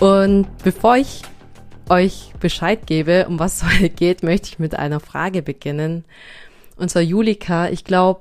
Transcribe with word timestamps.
Und 0.00 0.46
bevor 0.62 0.96
ich 0.96 1.22
euch 1.88 2.32
Bescheid 2.38 2.86
gebe, 2.86 3.26
um 3.28 3.38
was 3.38 3.56
es 3.56 3.64
heute 3.72 3.90
geht, 3.90 4.22
möchte 4.22 4.48
ich 4.48 4.58
mit 4.58 4.74
einer 4.74 5.00
Frage 5.00 5.42
beginnen. 5.42 6.04
Und 6.76 6.90
zwar 6.90 7.02
Julika, 7.02 7.68
ich 7.68 7.84
glaube, 7.84 8.20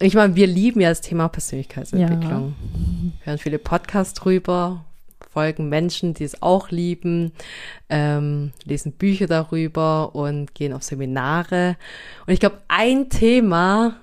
ich 0.00 0.14
meine, 0.14 0.36
wir 0.36 0.46
lieben 0.46 0.80
ja 0.80 0.88
das 0.90 1.00
Thema 1.00 1.28
Persönlichkeitsentwicklung. 1.28 2.54
Ja. 3.20 3.26
hören 3.26 3.38
viele 3.38 3.58
Podcasts 3.58 4.14
drüber, 4.14 4.84
folgen 5.32 5.68
Menschen, 5.68 6.14
die 6.14 6.24
es 6.24 6.42
auch 6.42 6.70
lieben, 6.70 7.32
ähm, 7.88 8.52
lesen 8.64 8.92
Bücher 8.92 9.26
darüber 9.26 10.14
und 10.14 10.54
gehen 10.54 10.72
auf 10.72 10.82
Seminare. 10.82 11.76
Und 12.26 12.32
ich 12.32 12.40
glaube, 12.40 12.60
ein 12.68 13.08
Thema, 13.08 13.96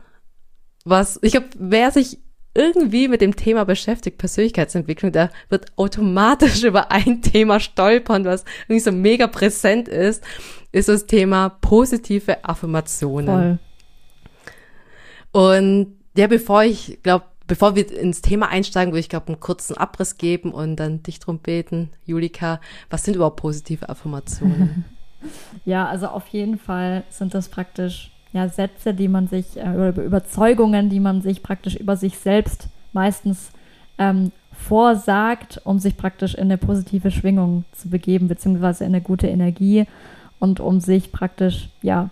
was, 0.83 1.19
ich 1.21 1.31
glaube, 1.31 1.49
wer 1.57 1.91
sich 1.91 2.19
irgendwie 2.53 3.07
mit 3.07 3.21
dem 3.21 3.35
Thema 3.35 3.63
beschäftigt, 3.63 4.17
Persönlichkeitsentwicklung, 4.17 5.11
der 5.11 5.29
wird 5.49 5.71
automatisch 5.77 6.63
über 6.65 6.91
ein 6.91 7.21
Thema 7.21 7.59
stolpern, 7.59 8.25
was 8.25 8.45
irgendwie 8.67 8.81
so 8.81 8.91
mega 8.91 9.27
präsent 9.27 9.87
ist, 9.87 10.23
ist 10.71 10.89
das 10.89 11.05
Thema 11.05 11.49
positive 11.49 12.43
Affirmationen. 12.43 13.59
Voll. 15.31 15.43
Und 15.43 15.95
ja, 16.15 16.27
bevor 16.27 16.63
ich 16.63 16.99
glaube, 17.03 17.25
bevor 17.47 17.75
wir 17.75 17.89
ins 17.91 18.21
Thema 18.21 18.49
einsteigen, 18.49 18.93
würde 18.93 18.99
ich 18.99 19.09
glaube 19.09 19.27
einen 19.27 19.39
kurzen 19.39 19.77
Abriss 19.77 20.17
geben 20.17 20.53
und 20.53 20.75
dann 20.75 21.03
dich 21.03 21.19
drum 21.19 21.39
beten, 21.39 21.89
Julika, 22.05 22.59
was 22.89 23.03
sind 23.03 23.15
überhaupt 23.15 23.37
positive 23.37 23.89
Affirmationen? 23.89 24.85
ja, 25.65 25.85
also 25.85 26.07
auf 26.07 26.27
jeden 26.27 26.57
Fall 26.57 27.03
sind 27.09 27.33
das 27.33 27.49
praktisch 27.49 28.11
ja, 28.33 28.47
Sätze, 28.49 28.93
die 28.93 29.07
man 29.07 29.27
sich, 29.27 29.57
äh, 29.57 29.69
oder 29.69 30.03
Überzeugungen, 30.03 30.89
die 30.89 30.99
man 30.99 31.21
sich 31.21 31.43
praktisch 31.43 31.75
über 31.75 31.97
sich 31.97 32.17
selbst 32.17 32.69
meistens 32.93 33.51
ähm, 33.97 34.31
vorsagt, 34.51 35.61
um 35.63 35.79
sich 35.79 35.97
praktisch 35.97 36.35
in 36.35 36.43
eine 36.43 36.57
positive 36.57 37.11
Schwingung 37.11 37.65
zu 37.71 37.89
begeben, 37.89 38.27
beziehungsweise 38.27 38.83
in 38.83 38.91
eine 38.91 39.01
gute 39.01 39.27
Energie 39.27 39.85
und 40.39 40.59
um 40.59 40.79
sich 40.79 41.11
praktisch, 41.11 41.69
ja, 41.81 42.09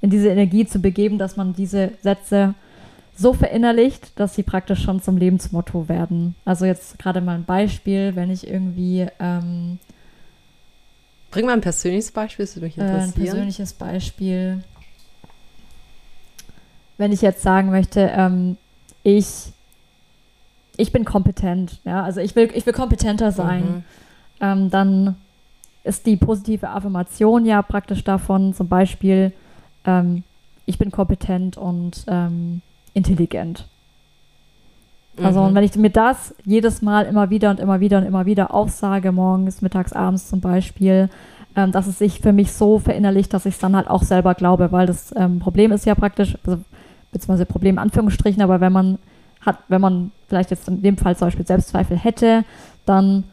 in 0.00 0.10
diese 0.10 0.28
Energie 0.28 0.66
zu 0.66 0.78
begeben, 0.78 1.18
dass 1.18 1.36
man 1.36 1.52
diese 1.52 1.92
Sätze 2.02 2.54
so 3.14 3.34
verinnerlicht, 3.34 4.18
dass 4.18 4.34
sie 4.34 4.42
praktisch 4.42 4.82
schon 4.82 5.02
zum 5.02 5.18
Lebensmotto 5.18 5.88
werden. 5.88 6.34
Also 6.46 6.64
jetzt 6.64 6.98
gerade 6.98 7.20
mal 7.20 7.34
ein 7.34 7.44
Beispiel, 7.44 8.16
wenn 8.16 8.30
ich 8.30 8.48
irgendwie 8.48 9.06
ähm, 9.18 9.78
Bring 11.30 11.46
mal 11.46 11.52
ein 11.52 11.60
persönliches 11.60 12.10
Beispiel, 12.10 12.44
das 12.44 12.56
würde 12.56 12.66
mich 12.66 12.78
interessieren. 12.78 13.00
Äh, 13.00 13.04
ein 13.04 13.12
persönliches 13.12 13.72
Beispiel 13.74 14.64
wenn 17.00 17.12
ich 17.12 17.22
jetzt 17.22 17.40
sagen 17.40 17.70
möchte, 17.70 18.12
ähm, 18.14 18.58
ich, 19.02 19.52
ich 20.76 20.92
bin 20.92 21.06
kompetent, 21.06 21.80
ja, 21.84 22.02
also 22.02 22.20
ich 22.20 22.36
will, 22.36 22.50
ich 22.54 22.66
will 22.66 22.74
kompetenter 22.74 23.32
sein, 23.32 23.62
mhm. 23.62 23.84
ähm, 24.40 24.70
dann 24.70 25.16
ist 25.82 26.04
die 26.04 26.18
positive 26.18 26.68
Affirmation 26.68 27.46
ja 27.46 27.62
praktisch 27.62 28.04
davon, 28.04 28.52
zum 28.52 28.68
Beispiel, 28.68 29.32
ähm, 29.86 30.24
ich 30.66 30.76
bin 30.76 30.90
kompetent 30.90 31.56
und 31.56 32.04
ähm, 32.06 32.60
intelligent. 32.92 33.66
Also, 35.22 35.40
mhm. 35.40 35.46
und 35.46 35.54
wenn 35.54 35.64
ich 35.64 35.74
mir 35.76 35.90
das 35.90 36.34
jedes 36.44 36.82
Mal 36.82 37.06
immer 37.06 37.30
wieder 37.30 37.48
und 37.48 37.60
immer 37.60 37.80
wieder 37.80 37.96
und 37.96 38.04
immer 38.04 38.26
wieder 38.26 38.52
aufsage, 38.52 39.10
morgens, 39.10 39.62
mittags, 39.62 39.94
abends 39.94 40.28
zum 40.28 40.42
Beispiel, 40.42 41.08
ähm, 41.56 41.72
dass 41.72 41.86
es 41.86 41.98
sich 41.98 42.20
für 42.20 42.34
mich 42.34 42.52
so 42.52 42.78
verinnerlicht, 42.78 43.32
dass 43.32 43.46
ich 43.46 43.54
es 43.54 43.60
dann 43.60 43.74
halt 43.74 43.88
auch 43.88 44.02
selber 44.02 44.34
glaube, 44.34 44.70
weil 44.70 44.86
das 44.86 45.14
ähm, 45.16 45.38
Problem 45.38 45.72
ist 45.72 45.86
ja 45.86 45.94
praktisch, 45.94 46.36
also 46.46 46.62
beziehungsweise 47.12 47.46
Problem 47.46 47.78
Anführungsstrichen, 47.78 48.42
aber 48.42 48.60
wenn 48.60 48.72
man 48.72 48.98
hat, 49.40 49.58
wenn 49.68 49.80
man 49.80 50.12
vielleicht 50.28 50.50
jetzt 50.50 50.68
in 50.68 50.82
dem 50.82 50.96
Fall 50.96 51.16
zum 51.16 51.28
Beispiel 51.28 51.46
Selbstzweifel 51.46 51.96
hätte, 51.96 52.44
dann 52.84 53.24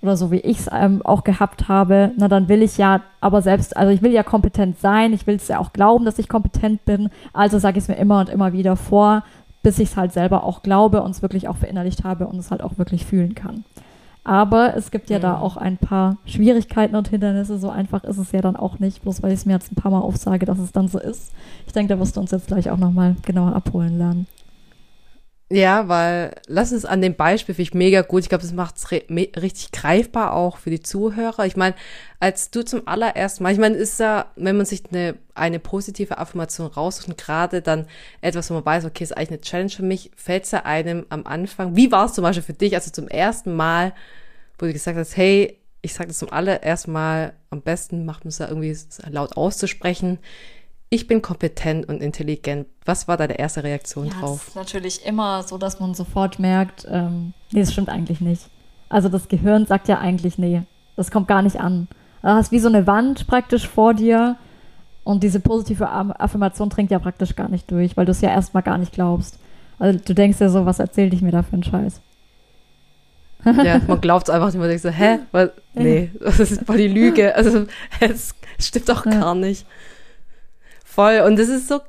oder 0.00 0.16
so 0.16 0.32
wie 0.32 0.40
ich 0.40 0.58
es 0.58 0.70
ähm, 0.72 1.00
auch 1.04 1.22
gehabt 1.22 1.68
habe, 1.68 2.10
na 2.16 2.26
dann 2.26 2.48
will 2.48 2.62
ich 2.62 2.76
ja 2.76 3.02
aber 3.20 3.40
selbst, 3.40 3.76
also 3.76 3.92
ich 3.92 4.02
will 4.02 4.10
ja 4.10 4.24
kompetent 4.24 4.80
sein, 4.80 5.12
ich 5.12 5.28
will 5.28 5.36
es 5.36 5.46
ja 5.46 5.60
auch 5.60 5.72
glauben, 5.72 6.04
dass 6.04 6.18
ich 6.18 6.28
kompetent 6.28 6.84
bin, 6.84 7.08
also 7.32 7.58
sage 7.58 7.78
ich 7.78 7.84
es 7.84 7.88
mir 7.88 7.94
immer 7.94 8.18
und 8.18 8.28
immer 8.28 8.52
wieder 8.52 8.74
vor, 8.74 9.22
bis 9.62 9.78
ich 9.78 9.90
es 9.90 9.96
halt 9.96 10.12
selber 10.12 10.42
auch 10.42 10.62
glaube 10.62 11.02
und 11.02 11.12
es 11.12 11.22
wirklich 11.22 11.46
auch 11.46 11.56
verinnerlicht 11.56 12.02
habe 12.02 12.26
und 12.26 12.36
es 12.36 12.50
halt 12.50 12.62
auch 12.62 12.78
wirklich 12.78 13.06
fühlen 13.06 13.36
kann. 13.36 13.64
Aber 14.24 14.76
es 14.76 14.90
gibt 14.90 15.10
ja 15.10 15.18
mhm. 15.18 15.22
da 15.22 15.38
auch 15.38 15.56
ein 15.56 15.78
paar 15.78 16.18
Schwierigkeiten 16.24 16.94
und 16.94 17.08
Hindernisse. 17.08 17.58
So 17.58 17.70
einfach 17.70 18.04
ist 18.04 18.18
es 18.18 18.32
ja 18.32 18.40
dann 18.40 18.56
auch 18.56 18.78
nicht, 18.78 19.02
bloß 19.02 19.22
weil 19.22 19.32
ich 19.32 19.40
es 19.40 19.46
mir 19.46 19.54
jetzt 19.54 19.72
ein 19.72 19.76
paar 19.76 19.90
Mal 19.90 20.00
aufsage, 20.00 20.46
dass 20.46 20.58
es 20.58 20.72
dann 20.72 20.88
so 20.88 20.98
ist. 20.98 21.32
Ich 21.66 21.72
denke, 21.72 21.94
da 21.94 22.00
wirst 22.00 22.16
du 22.16 22.20
uns 22.20 22.30
jetzt 22.30 22.46
gleich 22.46 22.70
auch 22.70 22.78
nochmal 22.78 23.16
genauer 23.22 23.54
abholen 23.54 23.98
lernen. 23.98 24.26
Ja, 25.54 25.86
weil 25.86 26.34
lass 26.46 26.72
uns 26.72 26.86
an 26.86 27.02
dem 27.02 27.14
Beispiel, 27.14 27.54
finde 27.54 27.68
ich 27.68 27.74
mega 27.74 28.00
gut. 28.00 28.22
Ich 28.22 28.30
glaube, 28.30 28.40
das 28.40 28.54
macht 28.54 28.78
es 28.78 28.90
richtig 28.90 29.70
greifbar 29.70 30.32
auch 30.32 30.56
für 30.56 30.70
die 30.70 30.80
Zuhörer. 30.80 31.44
Ich 31.44 31.56
meine, 31.56 31.74
als 32.20 32.50
du 32.50 32.64
zum 32.64 32.88
allerersten 32.88 33.42
Mal, 33.42 33.52
ich 33.52 33.58
meine, 33.58 33.76
ist 33.76 34.00
ja, 34.00 34.32
wenn 34.36 34.56
man 34.56 34.64
sich 34.64 34.84
eine, 34.90 35.14
eine 35.34 35.58
positive 35.58 36.16
Affirmation 36.16 36.68
raussucht 36.68 37.08
und 37.08 37.18
gerade 37.18 37.60
dann 37.60 37.86
etwas, 38.22 38.48
wo 38.48 38.54
man 38.54 38.64
weiß, 38.64 38.86
okay, 38.86 39.04
ist 39.04 39.14
eigentlich 39.14 39.28
eine 39.28 39.40
Challenge 39.42 39.68
für 39.70 39.82
mich, 39.82 40.10
fällt 40.16 40.44
es 40.44 40.52
ja 40.52 40.64
einem 40.64 41.04
am 41.10 41.26
Anfang. 41.26 41.76
Wie 41.76 41.92
war 41.92 42.06
es 42.06 42.14
zum 42.14 42.22
Beispiel 42.22 42.42
für 42.42 42.54
dich, 42.54 42.74
also 42.74 42.90
zum 42.90 43.08
ersten 43.08 43.54
Mal, 43.54 43.92
wo 44.58 44.64
du 44.64 44.72
gesagt 44.72 44.96
hast, 44.96 45.18
hey, 45.18 45.58
ich 45.82 45.92
sage 45.92 46.08
das 46.08 46.18
zum 46.18 46.32
allerersten 46.32 46.92
Mal, 46.92 47.34
am 47.50 47.60
besten 47.60 48.06
macht 48.06 48.24
man 48.24 48.30
es 48.30 48.38
ja 48.38 48.48
irgendwie 48.48 48.74
laut 49.10 49.36
auszusprechen 49.36 50.18
ich 50.92 51.06
bin 51.06 51.22
kompetent 51.22 51.88
und 51.88 52.02
intelligent. 52.02 52.66
Was 52.84 53.08
war 53.08 53.16
deine 53.16 53.38
erste 53.38 53.64
Reaktion 53.64 54.08
ja, 54.08 54.12
drauf? 54.12 54.40
Das 54.40 54.48
ist 54.48 54.56
natürlich 54.56 55.06
immer 55.06 55.42
so, 55.42 55.56
dass 55.56 55.80
man 55.80 55.94
sofort 55.94 56.38
merkt, 56.38 56.86
ähm, 56.90 57.32
nee, 57.50 57.60
das 57.60 57.72
stimmt 57.72 57.88
eigentlich 57.88 58.20
nicht. 58.20 58.50
Also 58.90 59.08
das 59.08 59.28
Gehirn 59.28 59.64
sagt 59.64 59.88
ja 59.88 60.00
eigentlich, 60.00 60.36
nee, 60.36 60.64
das 60.96 61.10
kommt 61.10 61.28
gar 61.28 61.40
nicht 61.40 61.58
an. 61.58 61.88
Du 62.20 62.28
hast 62.28 62.52
wie 62.52 62.58
so 62.58 62.68
eine 62.68 62.86
Wand 62.86 63.26
praktisch 63.26 63.66
vor 63.66 63.94
dir 63.94 64.36
und 65.02 65.22
diese 65.22 65.40
positive 65.40 65.88
Affirmation 65.88 66.68
dringt 66.68 66.90
ja 66.90 66.98
praktisch 66.98 67.36
gar 67.36 67.48
nicht 67.48 67.70
durch, 67.70 67.96
weil 67.96 68.04
du 68.04 68.12
es 68.12 68.20
ja 68.20 68.28
erstmal 68.28 68.62
gar 68.62 68.76
nicht 68.76 68.92
glaubst. 68.92 69.38
Also 69.78 69.98
du 69.98 70.14
denkst 70.14 70.40
ja 70.40 70.50
so, 70.50 70.66
was 70.66 70.78
erzähl 70.78 71.14
ich 71.14 71.22
mir 71.22 71.32
da 71.32 71.42
für 71.42 71.54
einen 71.54 71.64
Scheiß? 71.64 72.02
ja, 73.46 73.80
man 73.86 74.00
glaubt 74.02 74.28
es 74.28 74.34
einfach 74.34 74.48
nicht. 74.48 74.58
Man 74.58 74.68
denkt 74.68 74.82
so, 74.82 74.90
hä? 74.90 75.20
Was? 75.32 75.52
Nee, 75.72 76.10
das 76.20 76.38
ist 76.38 76.66
voll 76.66 76.76
die 76.76 76.88
Lüge. 76.88 77.34
Also 77.34 77.64
es 78.00 78.34
stimmt 78.58 78.90
doch 78.90 79.04
gar 79.04 79.34
nicht. 79.34 79.64
Voll. 80.92 81.20
Und 81.20 81.38
das 81.38 81.48
ist 81.48 81.68
so 81.68 81.80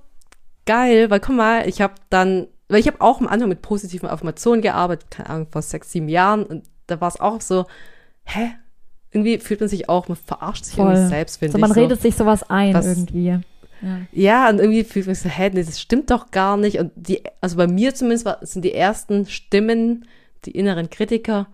geil, 0.65 1.09
weil 1.09 1.19
guck 1.19 1.35
mal, 1.35 1.67
ich 1.67 1.81
habe 1.81 1.95
dann, 2.09 2.47
weil 2.69 2.79
ich 2.79 2.87
habe 2.87 3.01
auch 3.01 3.19
am 3.19 3.27
Anfang 3.27 3.49
mit 3.49 3.61
positiven 3.61 4.07
Affirmationen 4.07 4.61
gearbeitet, 4.61 5.11
keine 5.11 5.29
Ahnung, 5.29 5.47
vor 5.51 5.61
sechs, 5.61 5.91
sieben 5.91 6.07
Jahren. 6.07 6.45
Und 6.45 6.63
da 6.87 7.01
war 7.01 7.09
es 7.09 7.19
auch 7.19 7.41
so, 7.41 7.65
hä? 8.23 8.51
Irgendwie 9.11 9.39
fühlt 9.39 9.59
man 9.59 9.67
sich 9.67 9.89
auch, 9.89 10.07
man 10.07 10.17
verarscht 10.17 10.63
sich 10.63 10.75
Voll. 10.75 10.93
irgendwie 10.93 11.09
selbst, 11.09 11.37
finde 11.37 11.51
so, 11.51 11.57
ich. 11.57 11.61
Man 11.61 11.71
redet 11.73 12.01
sich 12.01 12.15
sowas 12.15 12.49
ein 12.49 12.73
was, 12.73 12.85
irgendwie. 12.85 13.25
Ja. 13.27 13.41
ja. 14.11 14.49
und 14.49 14.59
irgendwie 14.59 14.85
fühlt 14.85 15.05
man 15.05 15.15
sich 15.15 15.23
so, 15.23 15.29
hä, 15.29 15.51
nee, 15.53 15.63
das 15.63 15.81
stimmt 15.81 16.09
doch 16.09 16.31
gar 16.31 16.55
nicht. 16.55 16.79
Und 16.79 16.93
die, 16.95 17.21
also 17.41 17.57
bei 17.57 17.67
mir 17.67 17.93
zumindest 17.93 18.25
war, 18.25 18.37
sind 18.41 18.63
die 18.63 18.73
ersten 18.73 19.25
Stimmen, 19.25 20.07
die 20.45 20.51
inneren 20.51 20.89
Kritiker, 20.89 21.47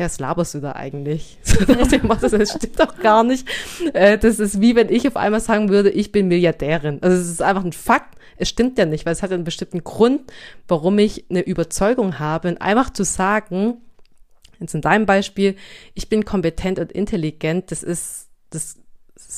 Herr, 0.00 0.06
was 0.06 0.18
laberst 0.18 0.54
du 0.54 0.60
da 0.60 0.72
eigentlich? 0.72 1.38
das 1.44 2.50
stimmt 2.50 2.80
doch 2.80 2.96
gar 2.98 3.22
nicht. 3.22 3.46
Äh, 3.92 4.16
das 4.16 4.40
ist 4.40 4.60
wie 4.60 4.74
wenn 4.74 4.88
ich 4.88 5.06
auf 5.06 5.16
einmal 5.16 5.40
sagen 5.40 5.68
würde, 5.68 5.90
ich 5.90 6.10
bin 6.10 6.28
Milliardärin. 6.28 6.98
Also 7.02 7.16
es 7.18 7.28
ist 7.28 7.42
einfach 7.42 7.64
ein 7.64 7.72
Fakt. 7.72 8.16
Es 8.38 8.48
stimmt 8.48 8.78
ja 8.78 8.86
nicht, 8.86 9.04
weil 9.04 9.12
es 9.12 9.22
hat 9.22 9.30
einen 9.30 9.44
bestimmten 9.44 9.84
Grund, 9.84 10.22
warum 10.66 10.98
ich 10.98 11.26
eine 11.28 11.42
Überzeugung 11.42 12.18
habe. 12.18 12.48
Und 12.48 12.62
einfach 12.62 12.90
zu 12.90 13.04
sagen, 13.04 13.76
jetzt 14.58 14.74
in 14.74 14.80
deinem 14.80 15.04
Beispiel, 15.04 15.56
ich 15.94 16.08
bin 16.08 16.24
kompetent 16.24 16.78
und 16.78 16.90
intelligent, 16.90 17.70
das 17.70 17.82
ist, 17.82 18.28
das 18.48 18.78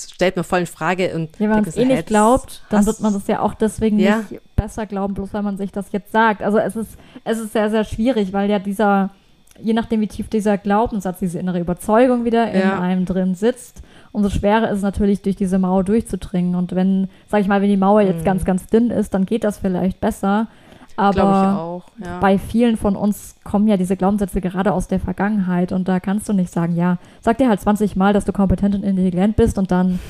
stellt 0.07 0.37
mir 0.37 0.45
voll 0.45 0.61
in 0.61 0.67
Frage. 0.67 1.13
Und 1.15 1.41
ja, 1.41 1.41
wenn 1.41 1.51
man 1.51 1.65
es 1.65 1.77
eh 1.77 1.85
nicht 1.85 2.07
glaubt, 2.07 2.63
dann 2.71 2.87
wird 2.87 3.01
man 3.01 3.13
das 3.13 3.27
ja 3.27 3.41
auch 3.41 3.55
deswegen 3.55 3.99
ja. 3.99 4.25
nicht 4.31 4.41
besser 4.55 4.87
glauben, 4.87 5.15
bloß 5.15 5.35
weil 5.35 5.43
man 5.43 5.57
sich 5.57 5.73
das 5.73 5.91
jetzt 5.91 6.13
sagt. 6.13 6.41
Also 6.41 6.59
es 6.59 6.77
ist, 6.77 6.97
es 7.25 7.41
ist 7.41 7.53
sehr, 7.53 7.69
sehr 7.69 7.83
schwierig, 7.83 8.33
weil 8.33 8.49
ja 8.49 8.61
dieser 8.61 9.11
je 9.61 9.73
nachdem, 9.73 10.01
wie 10.01 10.07
tief 10.09 10.29
dieser 10.29 10.59
Glaubenssatz, 10.59 11.19
diese 11.19 11.39
innere 11.39 11.61
Überzeugung 11.61 12.25
wieder 12.25 12.51
in 12.51 12.61
ja. 12.61 12.81
einem 12.81 13.05
drin 13.05 13.35
sitzt, 13.35 13.83
umso 14.13 14.31
schwerer 14.31 14.71
ist 14.71 14.79
es 14.79 14.83
natürlich, 14.83 15.23
durch 15.23 15.37
diese 15.37 15.59
Mauer 15.59 15.85
durchzudringen. 15.85 16.55
Und 16.55 16.75
wenn, 16.75 17.09
sag 17.29 17.41
ich 17.41 17.49
mal, 17.49 17.63
wenn 17.63 17.69
die 17.69 17.77
Mauer 17.77 18.03
jetzt 18.03 18.21
mhm. 18.21 18.25
ganz, 18.25 18.45
ganz 18.45 18.67
dünn 18.67 18.91
ist, 18.91 19.15
dann 19.15 19.27
geht 19.27 19.45
das 19.45 19.59
vielleicht 19.59 20.01
besser. 20.01 20.49
Aber 20.97 21.59
auch, 21.59 21.85
ja. 22.05 22.19
bei 22.21 22.39
vielen 22.39 22.77
von 22.77 22.97
uns 22.97 23.37
kommen 23.45 23.67
ja 23.67 23.79
diese 23.79 23.97
Glaubenssätze 23.97 24.43
gerade 24.43 24.73
aus 24.73 24.89
der 24.89 25.01
Vergangenheit 25.01 25.73
und 25.73 25.89
da 25.89 26.01
kannst 26.01 26.29
du 26.29 26.35
nicht 26.35 26.53
sagen, 26.53 26.77
ja, 26.77 26.99
sag 27.23 27.39
dir 27.39 27.49
halt 27.49 27.61
20 27.61 27.97
Mal, 27.97 28.13
dass 28.13 28.27
du 28.27 28.33
kompetent 28.33 28.75
und 28.75 28.83
intelligent 28.83 29.37
bist 29.37 29.57
und 29.57 29.71
dann, 29.71 30.01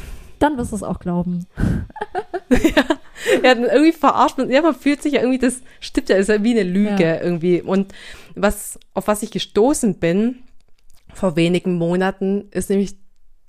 dann 0.43 0.57
wirst 0.59 0.73
du 0.73 0.77
es 0.77 0.83
auch 0.83 0.99
glauben. 0.99 1.47
ja, 2.51 2.85
ja, 3.43 3.55
irgendwie 3.55 3.93
verarscht 3.93 4.39
man, 4.39 4.51
ja, 4.51 4.61
man 4.63 4.75
fühlt 4.75 5.03
sich 5.03 5.15
ja 5.15 5.21
irgendwie, 5.21 5.39
das 5.39 5.63
stimmt 5.81 6.09
ja, 6.09 6.17
ist 6.17 6.29
ja 6.29 6.43
wie 6.43 6.59
eine 6.59 6.65
Lüge 6.65 7.05
Ja. 7.05 7.21
irgendwie. 7.21 7.63
Und 7.63 7.93
was, 8.35 8.79
auf 8.95 9.07
was 9.07 9.23
ich 9.23 9.31
gestoßen 9.31 9.95
bin 9.99 10.43
vor 11.15 11.37
wenigen 11.37 11.79
Monaten, 11.79 12.49
ist 12.51 12.71
nämlich 12.71 12.97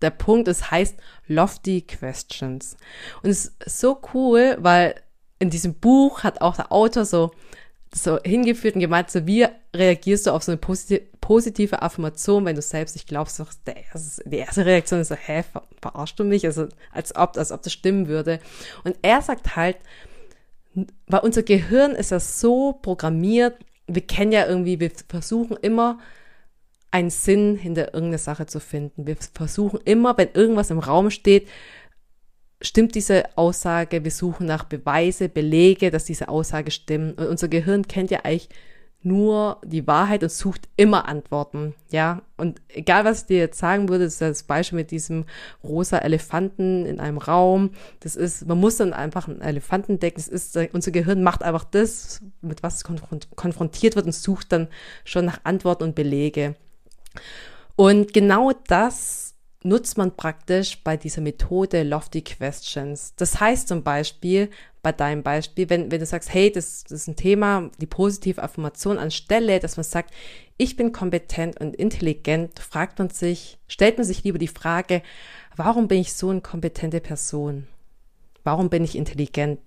der 0.01 0.11
Punkt, 0.11 0.47
es 0.47 0.69
heißt 0.69 0.95
Lofty 1.27 1.81
Questions. 1.81 2.77
Und 3.23 3.29
es 3.29 3.53
ist 3.65 3.79
so 3.79 3.99
cool, 4.13 4.57
weil 4.59 4.95
in 5.39 5.49
diesem 5.49 5.73
Buch 5.73 6.23
hat 6.23 6.41
auch 6.41 6.55
der 6.55 6.71
Autor 6.71 7.05
so, 7.05 7.31
so 7.93 8.19
hingeführt 8.23 8.75
und 8.75 8.81
gemeint, 8.81 9.11
so 9.11 9.25
wie 9.27 9.45
reagierst 9.75 10.27
du 10.27 10.31
auf 10.31 10.43
so 10.43 10.51
eine 10.51 10.59
positive, 11.21 11.81
Affirmation, 11.81 12.45
wenn 12.45 12.55
du 12.55 12.61
selbst 12.61 12.95
nicht 12.95 13.07
glaubst, 13.07 13.39
erste, 13.39 14.29
die 14.29 14.37
erste 14.37 14.65
Reaktion 14.65 14.99
ist 14.99 15.09
so, 15.09 15.15
hä, 15.15 15.43
ver 15.43 15.63
verarschst 15.81 16.19
du 16.19 16.23
mich? 16.23 16.45
Also, 16.45 16.67
als 16.91 17.15
ob, 17.15 17.37
als 17.37 17.51
ob 17.51 17.61
das 17.61 17.73
stimmen 17.73 18.07
würde. 18.07 18.39
Und 18.83 18.97
er 19.01 19.21
sagt 19.21 19.55
halt, 19.55 19.77
weil 21.07 21.19
unser 21.19 21.43
Gehirn 21.43 21.91
ist 21.91 22.11
ja 22.11 22.19
so 22.19 22.73
programmiert, 22.81 23.55
wir 23.87 24.01
kennen 24.01 24.31
ja 24.31 24.47
irgendwie, 24.47 24.79
wir 24.79 24.91
versuchen 25.07 25.57
immer 25.57 25.99
einen 26.89 27.09
Sinn 27.09 27.55
hinter 27.55 27.93
irgendeiner 27.93 28.19
Sache 28.19 28.45
zu 28.45 28.59
finden. 28.59 29.07
Wir 29.07 29.17
versuchen 29.33 29.79
immer, 29.83 30.17
wenn 30.17 30.29
irgendwas 30.33 30.69
im 30.69 30.79
Raum 30.79 31.09
steht, 31.09 31.47
stimmt 32.63 32.95
diese 32.95 33.37
Aussage, 33.37 34.03
wir 34.03 34.11
suchen 34.11 34.47
nach 34.47 34.63
Beweise, 34.63 35.29
Belege, 35.29 35.91
dass 35.91 36.05
diese 36.05 36.29
Aussage 36.29 36.71
stimmt. 36.71 37.19
Und 37.19 37.27
unser 37.27 37.47
Gehirn 37.47 37.87
kennt 37.87 38.09
ja 38.09 38.21
eigentlich 38.23 38.49
nur 39.05 39.59
die 39.65 39.85
Wahrheit 39.85 40.23
und 40.23 40.31
sucht 40.31 40.69
immer 40.77 41.09
Antworten, 41.09 41.75
ja. 41.89 42.21
Und 42.37 42.61
egal, 42.69 43.03
was 43.03 43.21
ich 43.21 43.27
dir 43.27 43.37
jetzt 43.37 43.59
sagen 43.59 43.89
würde, 43.89 44.05
das 44.05 44.13
ist 44.13 44.21
das 44.21 44.43
Beispiel 44.43 44.77
mit 44.77 44.91
diesem 44.91 45.25
rosa 45.61 45.97
Elefanten 45.97 46.85
in 46.85 47.01
einem 47.01 47.17
Raum. 47.17 47.71
Das 47.99 48.15
ist, 48.15 48.47
man 48.47 48.59
muss 48.59 48.77
dann 48.77 48.93
einfach 48.93 49.27
einen 49.27 49.41
Elefanten 49.41 49.99
decken. 49.99 50.15
Das 50.17 50.29
ist, 50.29 50.57
unser 50.71 50.91
Gehirn 50.91 51.21
macht 51.21 51.43
einfach 51.43 51.65
das, 51.65 52.21
mit 52.41 52.63
was 52.63 52.77
es 52.77 52.83
konfront 52.85 53.27
konfrontiert 53.35 53.97
wird 53.97 54.05
und 54.05 54.15
sucht 54.15 54.53
dann 54.53 54.69
schon 55.03 55.25
nach 55.25 55.41
Antworten 55.43 55.83
und 55.83 55.95
Belege. 55.95 56.55
Und 57.75 58.13
genau 58.13 58.51
das 58.67 59.32
nutzt 59.63 59.97
man 59.97 60.15
praktisch 60.15 60.83
bei 60.83 60.97
dieser 60.97 61.21
Methode 61.21 61.83
Lofty 61.83 62.21
Questions. 62.21 63.13
Das 63.15 63.39
heißt 63.39 63.67
zum 63.67 63.83
Beispiel, 63.83 64.49
bei 64.81 64.91
deinem 64.91 65.23
Beispiel, 65.23 65.69
wenn, 65.69 65.91
wenn 65.91 65.99
du 65.99 66.05
sagst, 66.05 66.33
hey, 66.33 66.51
das, 66.51 66.83
das 66.83 66.91
ist 66.91 67.07
ein 67.07 67.15
Thema, 67.15 67.69
die 67.79 67.85
positive 67.85 68.43
Affirmation 68.43 68.97
anstelle, 68.97 69.59
dass 69.59 69.77
man 69.77 69.85
sagt, 69.85 70.13
ich 70.57 70.75
bin 70.75 70.91
kompetent 70.91 71.59
und 71.59 71.75
intelligent, 71.75 72.59
fragt 72.59 72.99
man 72.99 73.09
sich, 73.09 73.57
stellt 73.67 73.97
man 73.97 74.05
sich 74.05 74.23
lieber 74.23 74.37
die 74.37 74.47
Frage, 74.47 75.01
warum 75.55 75.87
bin 75.87 75.99
ich 75.99 76.13
so 76.13 76.29
eine 76.29 76.41
kompetente 76.41 76.99
Person? 76.99 77.67
Warum 78.43 78.69
bin 78.69 78.83
ich 78.83 78.97
intelligent? 78.97 79.59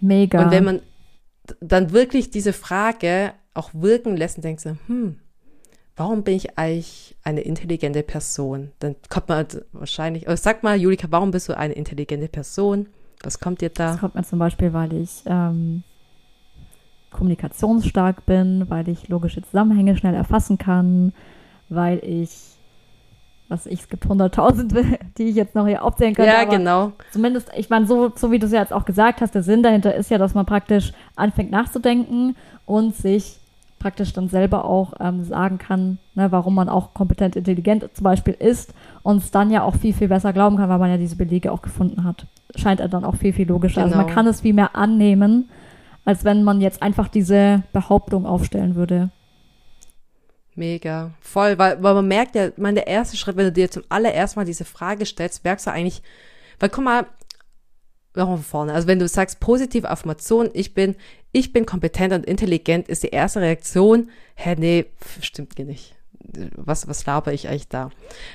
Mega. 0.00 0.44
Und 0.44 0.50
wenn 0.52 0.64
man 0.64 0.82
dann 1.60 1.92
wirklich 1.92 2.30
diese 2.30 2.52
Frage 2.52 3.32
auch 3.54 3.70
wirken 3.74 4.16
lässt 4.16 4.36
und 4.36 4.44
denkt 4.44 4.60
so, 4.60 4.76
hm, 4.86 5.18
warum 5.96 6.22
bin 6.22 6.34
ich 6.34 6.58
eigentlich 6.58 7.16
eine 7.22 7.40
intelligente 7.40 8.02
Person? 8.02 8.72
Dann 8.78 8.96
kommt 9.08 9.28
man 9.28 9.38
halt 9.38 9.64
wahrscheinlich, 9.72 10.26
oder 10.26 10.36
sag 10.36 10.62
mal, 10.62 10.76
Julika, 10.76 11.08
warum 11.10 11.30
bist 11.30 11.48
du 11.48 11.56
eine 11.56 11.74
intelligente 11.74 12.28
Person? 12.28 12.86
Was 13.22 13.38
kommt 13.38 13.60
dir 13.60 13.70
da? 13.70 13.92
Das 13.92 14.00
kommt 14.00 14.14
mir 14.14 14.24
zum 14.24 14.38
Beispiel, 14.38 14.72
weil 14.72 14.92
ich 14.94 15.22
ähm, 15.26 15.84
kommunikationsstark 17.12 18.26
bin, 18.26 18.68
weil 18.68 18.88
ich 18.88 19.08
logische 19.08 19.42
Zusammenhänge 19.42 19.96
schnell 19.96 20.14
erfassen 20.14 20.58
kann, 20.58 21.12
weil 21.68 21.98
ich, 22.02 22.30
was 23.48 23.66
ich, 23.66 23.80
es 23.80 23.88
gibt 23.88 24.06
hunderttausend, 24.06 24.74
die 25.18 25.24
ich 25.24 25.36
jetzt 25.36 25.54
noch 25.54 25.66
hier 25.66 25.84
aufzählen 25.84 26.14
könnte. 26.14 26.32
Ja, 26.32 26.44
genau. 26.44 26.92
Zumindest, 27.12 27.50
ich 27.56 27.70
meine, 27.70 27.86
so, 27.86 28.10
so 28.16 28.30
wie 28.32 28.38
du 28.38 28.46
es 28.46 28.52
ja 28.52 28.60
jetzt 28.60 28.72
auch 28.72 28.86
gesagt 28.86 29.20
hast, 29.20 29.34
der 29.34 29.42
Sinn 29.42 29.62
dahinter 29.62 29.94
ist 29.94 30.10
ja, 30.10 30.18
dass 30.18 30.34
man 30.34 30.46
praktisch 30.46 30.92
anfängt 31.14 31.50
nachzudenken 31.50 32.34
und 32.64 32.96
sich 32.96 33.41
praktisch 33.82 34.12
dann 34.12 34.28
selber 34.28 34.64
auch 34.64 34.94
ähm, 35.00 35.24
sagen 35.24 35.58
kann, 35.58 35.98
ne, 36.14 36.30
warum 36.30 36.54
man 36.54 36.68
auch 36.68 36.94
kompetent 36.94 37.34
intelligent 37.36 37.88
zum 37.94 38.04
Beispiel 38.04 38.34
ist 38.34 38.72
und 39.02 39.18
es 39.18 39.30
dann 39.32 39.50
ja 39.50 39.62
auch 39.64 39.74
viel, 39.74 39.92
viel 39.92 40.08
besser 40.08 40.32
glauben 40.32 40.56
kann, 40.56 40.68
weil 40.68 40.78
man 40.78 40.90
ja 40.90 40.96
diese 40.96 41.16
Belege 41.16 41.50
auch 41.50 41.62
gefunden 41.62 42.04
hat. 42.04 42.26
Scheint 42.54 42.80
er 42.80 42.88
dann 42.88 43.04
auch 43.04 43.16
viel, 43.16 43.32
viel 43.32 43.48
logischer. 43.48 43.82
Also 43.82 43.96
man 43.96 44.06
Genau. 44.06 44.14
kann 44.14 44.26
es 44.28 44.40
viel 44.42 44.54
mehr 44.54 44.76
annehmen, 44.76 45.50
als 46.04 46.24
wenn 46.24 46.44
man 46.44 46.60
jetzt 46.60 46.80
einfach 46.82 47.08
diese 47.08 47.62
Behauptung 47.72 48.24
aufstellen 48.24 48.76
würde. 48.76 49.10
Mega. 50.54 51.10
Voll, 51.20 51.58
weil, 51.58 51.82
weil 51.82 51.94
man 51.94 52.06
merkt 52.08 52.34
ja, 52.34 52.48
meine, 52.56 52.74
der 52.80 52.86
erste 52.86 53.16
Schritt, 53.16 53.36
wenn 53.36 53.46
du 53.46 53.52
dir 53.52 53.70
zum 53.70 53.84
allerersten 53.88 54.38
Mal 54.38 54.44
diese 54.44 54.64
Frage 54.64 55.06
stellst, 55.06 55.44
merkst 55.44 55.66
du 55.66 55.70
eigentlich, 55.72 56.02
weil 56.60 56.68
guck 56.68 56.84
mal, 56.84 57.06
von 58.14 58.42
vorne? 58.42 58.72
Also 58.74 58.88
wenn 58.88 58.98
du 58.98 59.08
sagst 59.08 59.40
positive 59.40 59.88
Affirmation, 59.88 60.50
ich 60.52 60.74
bin, 60.74 60.96
ich 61.32 61.52
bin 61.52 61.66
kompetent 61.66 62.12
und 62.12 62.26
intelligent, 62.26 62.88
ist 62.88 63.02
die 63.02 63.08
erste 63.08 63.40
Reaktion, 63.40 64.10
hä, 64.34 64.54
nee, 64.58 64.86
pf, 65.00 65.24
stimmt 65.24 65.58
nicht. 65.58 65.94
Was, 66.56 66.86
was 66.88 67.04
laber 67.04 67.32
ich 67.32 67.48
eigentlich 67.48 67.68
da? 67.68 67.90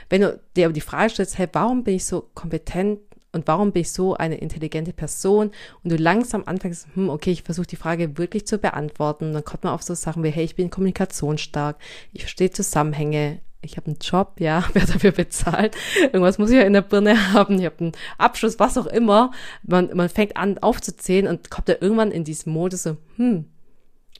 Wenn 0.10 0.22
du 0.22 0.40
dir 0.56 0.66
aber 0.66 0.74
die 0.74 0.82
Frage 0.82 1.10
stellst, 1.10 1.38
hey, 1.38 1.48
warum 1.54 1.84
bin 1.84 1.96
ich 1.96 2.06
so 2.06 2.30
kompetent 2.34 3.00
und 3.32 3.48
warum 3.48 3.72
bin 3.72 3.82
ich 3.82 3.92
so 3.92 4.16
eine 4.16 4.38
intelligente 4.38 4.94
Person 4.94 5.52
und 5.84 5.92
du 5.92 5.96
langsam 5.96 6.44
anfängst, 6.46 6.88
hm, 6.96 7.10
okay, 7.10 7.32
ich 7.32 7.44
versuche 7.44 7.68
die 7.68 7.76
Frage 7.76 8.18
wirklich 8.18 8.46
zu 8.48 8.58
beantworten, 8.58 9.34
dann 9.34 9.44
kommt 9.44 9.64
man 9.64 9.74
auf 9.74 9.84
so 9.84 9.94
Sachen 9.94 10.24
wie, 10.24 10.30
hey, 10.30 10.44
ich 10.44 10.56
bin 10.56 10.70
kommunikationsstark, 10.70 11.78
ich 12.14 12.22
verstehe 12.22 12.52
Zusammenhänge, 12.52 13.40
ich 13.62 13.78
habe 13.78 13.88
einen 13.88 13.98
Job, 14.00 14.36
ja, 14.40 14.64
wer 14.74 14.86
dafür 14.86 15.12
bezahlt, 15.12 15.76
irgendwas 16.02 16.38
muss 16.38 16.50
ich 16.50 16.58
ja 16.58 16.64
in 16.64 16.74
der 16.74 16.82
Birne 16.82 17.34
haben, 17.34 17.60
ich 17.60 17.66
habe 17.66 17.80
einen 17.80 17.92
Abschluss, 18.18 18.60
was 18.60 18.78
auch 18.78 18.86
immer. 18.86 19.32
Man, 19.64 19.90
man 19.96 20.10
fängt 20.10 20.38
an 20.38 20.58
aufzuzählen 20.60 21.28
und 21.28 21.50
kommt 21.50 21.70
da 21.70 21.74
irgendwann 21.80 22.12
in 22.12 22.24
diesen 22.24 22.54
Modus 22.54 22.84
so, 22.84 22.98
hm, 23.16 23.46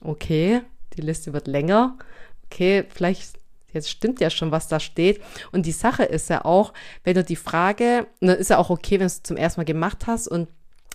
okay, 0.02 0.62
die 0.96 1.02
Liste 1.02 1.32
wird 1.32 1.46
länger, 1.46 1.98
okay, 2.46 2.84
vielleicht 2.88 3.38
jetzt 3.72 3.90
stimmt 3.90 4.20
ja 4.20 4.30
schon, 4.30 4.50
was 4.50 4.68
da 4.68 4.80
steht. 4.80 5.20
Und 5.52 5.66
die 5.66 5.72
Sache 5.72 6.04
ist 6.04 6.30
ja 6.30 6.44
auch, 6.44 6.72
wenn 7.04 7.14
du 7.14 7.22
die 7.22 7.36
Frage, 7.36 8.06
dann 8.20 8.36
ist 8.36 8.50
ja 8.50 8.58
auch 8.58 8.70
okay, 8.70 8.94
wenn 8.94 9.00
du 9.00 9.06
es 9.06 9.22
zum 9.22 9.36
ersten 9.36 9.60
Mal 9.60 9.66
gemacht 9.66 10.06
hast 10.06 10.26
und 10.28 10.48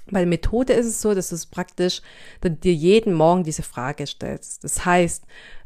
bei 0.08 0.20
der 0.20 0.28
Methode 0.28 0.74
ist 0.74 0.86
es 0.86 1.02
so, 1.02 1.14
dass 1.14 1.30
du 1.30 1.36
es 1.36 1.46
praktisch 1.46 2.02
dann 2.42 2.60
dir 2.60 2.74
jeden 2.74 3.14
Morgen 3.14 3.44
diese 3.44 3.64
Frage 3.64 4.06
stellst. 4.06 4.64
Das 4.64 4.84
heißt, 4.86 5.24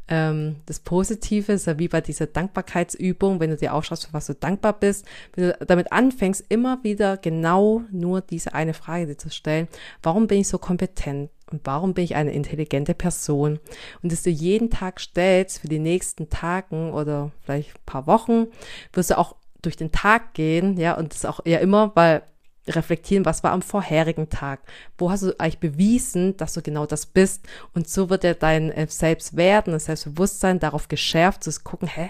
ähm, 0.09 0.57
das 0.65 0.80
Positive 0.80 1.52
ist 1.52 1.68
ja 1.68 1.78
wie 1.80 1.87
bei 1.87 2.02
dieser 2.02 2.28
Dankbarkeitsübung, 2.28 3.40
wenn 3.40 3.49
du 3.49 3.57
dir 3.57 3.73
aufschreibst, 3.73 4.07
für 4.07 4.14
was 4.14 4.28
du 4.28 4.35
dankbar 4.35 4.73
bist, 4.73 5.06
wenn 5.35 5.49
du 5.49 5.66
damit 5.66 5.92
anfängst, 5.92 6.45
immer 6.49 6.83
wieder 6.83 7.18
genau 7.18 7.83
nur 7.92 8.21
diese 8.21 8.54
eine 8.54 8.73
Frage 8.73 9.07
dir 9.07 9.18
zu 9.18 9.30
stellen, 9.30 9.68
warum 10.04 10.28
bin 10.28 10.42
ich 10.42 10.47
so 10.47 10.57
kompetent 10.57 11.30
und 11.52 11.61
warum 11.66 11.94
bin 11.94 12.04
ich 12.04 12.16
eine 12.16 12.31
intelligente 12.31 12.94
Person? 12.94 13.59
Und 14.02 14.11
dass 14.11 14.23
du 14.23 14.30
jeden 14.30 14.69
Tag 14.69 14.99
stellst 14.99 15.59
für 15.59 15.68
die 15.68 15.80
nächsten 15.80 16.30
Tagen 16.30 16.92
oder 16.92 17.31
vielleicht 17.44 17.76
ein 17.76 17.85
paar 17.85 18.07
Wochen, 18.07 18.47
wirst 18.94 19.11
du 19.11 19.18
auch 19.18 19.35
durch 19.61 19.76
den 19.76 19.92
Tag 19.92 20.33
gehen, 20.33 20.78
ja, 20.78 20.95
und 20.97 21.14
das 21.14 21.26
auch 21.26 21.42
ja 21.45 21.57
immer, 21.57 21.92
weil 21.95 22.21
reflektieren, 22.69 23.26
was 23.26 23.44
war 23.44 23.52
am 23.52 23.62
vorherigen 23.62 24.30
Tag, 24.30 24.59
wo 24.97 25.12
hast 25.12 25.24
du 25.24 25.40
eigentlich 25.40 25.59
bewiesen, 25.59 26.38
dass 26.38 26.54
du 26.54 26.62
genau 26.62 26.86
das 26.86 27.06
bist 27.06 27.45
und 27.74 27.90
so 27.90 28.09
wird 28.09 28.24
ja 28.24 28.33
dein 28.33 28.71
äh, 28.71 28.88
Selbstwert 28.90 29.68
und 29.68 29.74
das 29.74 29.86
Selbstbewusstsein 29.86 30.59
darauf 30.59 30.88
geschärft, 30.88 31.44
zu 31.44 31.52
gucken, 31.64 31.88
hä, 31.88 32.09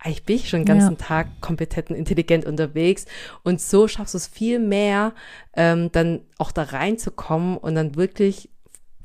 eigentlich 0.00 0.24
bin 0.24 0.36
ich 0.36 0.48
schon 0.48 0.60
den 0.60 0.66
ganzen 0.66 0.96
Ja. 0.98 1.06
Tag 1.06 1.40
kompetent 1.40 1.90
und 1.90 1.96
intelligent 1.96 2.44
unterwegs 2.44 3.06
und 3.42 3.60
so 3.60 3.88
schaffst 3.88 4.14
du 4.14 4.18
es 4.18 4.26
viel 4.26 4.58
mehr, 4.58 5.12
ähm, 5.54 5.90
dann 5.92 6.20
auch 6.38 6.52
da 6.52 6.62
reinzukommen 6.62 7.56
und 7.56 7.74
dann 7.74 7.96
wirklich 7.96 8.48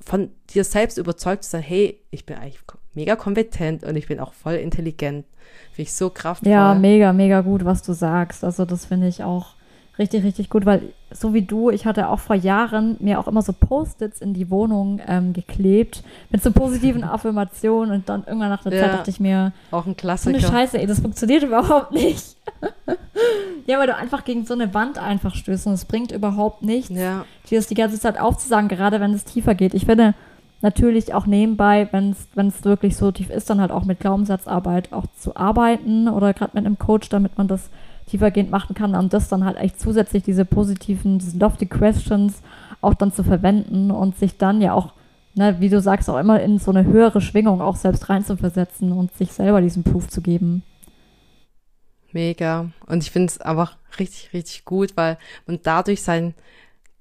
von 0.06 0.30
dir 0.50 0.64
selbst 0.64 0.98
überzeugt 0.98 1.44
zu 1.44 1.52
sein, 1.52 1.62
hey, 1.62 2.00
ich 2.12 2.26
bin 2.26 2.38
eigentlich 2.38 2.60
mega 2.94 3.16
kompetent 3.16 3.84
und 3.84 3.96
ich 3.96 4.08
bin 4.08 4.20
auch 4.20 4.34
voll 4.34 4.56
intelligent. 4.56 5.26
Finde 5.72 5.82
ich 5.84 5.94
so 5.94 6.10
kraftvoll. 6.10 6.52
Ja, 6.52 6.74
mega, 6.76 7.14
mega 7.14 7.42
gut, 7.42 7.66
was 7.66 7.82
du 7.84 7.94
sagst. 7.94 8.44
Also 8.44 8.66
das 8.66 8.86
finde 8.86 9.08
ich 9.08 9.24
auch 9.24 9.56
richtig, 10.00 10.24
richtig 10.24 10.50
gut, 10.50 10.66
weil 10.66 10.82
so 11.12 11.34
wie 11.34 11.44
du, 11.44 11.70
ich 11.70 11.86
hatte 11.86 12.10
auch 12.10 12.20
vor 12.20 12.36
Jahren 12.36 12.98
mir 13.00 13.20
auch 13.20 13.28
immer 13.28 13.42
so 13.42 13.54
Post-its 13.54 14.22
in 14.22 14.34
die 14.34 14.50
Wohnung 14.50 15.00
ähm, 15.08 15.34
geklebt 15.34 16.04
mit 16.32 16.42
so 16.42 16.52
positiven 16.52 17.04
Affirmationen 17.04 17.94
und 17.94 18.10
dann 18.10 18.24
irgendwann 18.26 18.50
nach 18.50 18.64
der 18.64 18.74
Ja. 18.74 18.82
Zeit 18.84 18.94
dachte 18.94 19.10
ich 19.12 19.20
mir, 19.20 19.54
auch 19.72 19.80
ein 19.80 19.84
so 19.84 19.88
eine 19.90 19.96
Klassiker. 19.96 20.40
Scheiße, 20.40 20.80
ey, 20.80 20.88
das 20.88 21.00
funktioniert 21.00 21.44
überhaupt 21.44 21.92
nicht. 21.92 22.36
ja, 23.68 23.80
weil 23.80 23.88
du 23.88 23.96
einfach 23.96 24.24
gegen 24.26 24.46
so 24.46 24.54
eine 24.54 24.74
Wand 24.74 24.98
einfach 24.98 25.36
stößt 25.36 25.68
und 25.68 25.74
es 25.74 25.86
bringt 25.86 26.12
überhaupt 26.12 26.64
nichts, 26.64 26.90
Ja, 26.90 27.26
dir 27.50 27.60
das 27.60 27.68
die 27.68 27.76
ganze 27.76 28.00
Zeit 28.00 28.20
aufzusagen, 28.20 28.70
gerade 28.70 29.00
wenn 29.00 29.14
es 29.14 29.26
tiefer 29.26 29.56
geht. 29.56 29.74
Ich 29.74 29.86
finde 29.86 30.14
natürlich 30.62 31.14
auch 31.14 31.26
nebenbei, 31.26 31.90
wenn 31.92 32.16
es 32.48 32.64
wirklich 32.66 32.96
so 32.96 33.12
tief 33.12 33.30
ist, 33.30 33.50
dann 33.50 33.60
halt 33.60 33.72
auch 33.72 33.84
mit 33.84 34.00
Glaubenssatzarbeit 34.00 34.94
auch 34.94 35.06
zu 35.20 35.36
arbeiten 35.36 36.08
oder 36.08 36.34
gerade 36.34 36.52
mit 36.56 36.66
einem 36.66 36.80
Coach, 36.80 37.10
damit 37.10 37.38
man 37.38 37.48
das 37.48 37.70
tiefergehend 38.06 38.52
machen 38.52 38.76
kann 38.76 38.96
und 38.96 39.14
das 39.14 39.30
dann 39.30 39.46
halt 39.46 39.58
echt 39.58 39.80
zusätzlich 39.80 40.24
diese 40.24 40.46
positiven, 40.46 41.20
diese 41.20 41.38
lofty 41.38 41.66
questions 41.66 42.42
auch 42.82 42.94
dann 42.94 43.14
zu 43.14 43.24
verwenden 43.24 43.92
und 43.92 44.18
sich 44.18 44.38
dann 44.38 44.62
ja 44.62 44.74
auch 44.74 44.94
ne, 45.36 45.60
wie 45.60 45.70
du 45.70 45.82
sagst, 45.82 46.10
auch 46.10 46.20
immer 46.20 46.42
in 46.42 46.60
so 46.60 46.72
eine 46.72 46.86
höhere 46.86 47.22
Schwingung 47.22 47.62
auch 47.62 47.76
selbst 47.76 48.10
reinzuversetzen 48.10 48.92
und 48.92 49.14
sich 49.14 49.32
selber 49.32 49.62
diesen 49.62 49.84
Proof 49.84 50.08
zu 50.08 50.22
geben. 50.22 50.64
Mega. 52.12 52.70
Und 52.86 53.04
ich 53.04 53.12
finde 53.12 53.28
es 53.28 53.42
einfach 53.42 53.78
richtig, 54.00 54.34
richtig 54.34 54.66
gut, 54.66 54.96
weil 54.96 55.18
man 55.48 55.60
dadurch 55.64 56.04
sein 56.04 56.36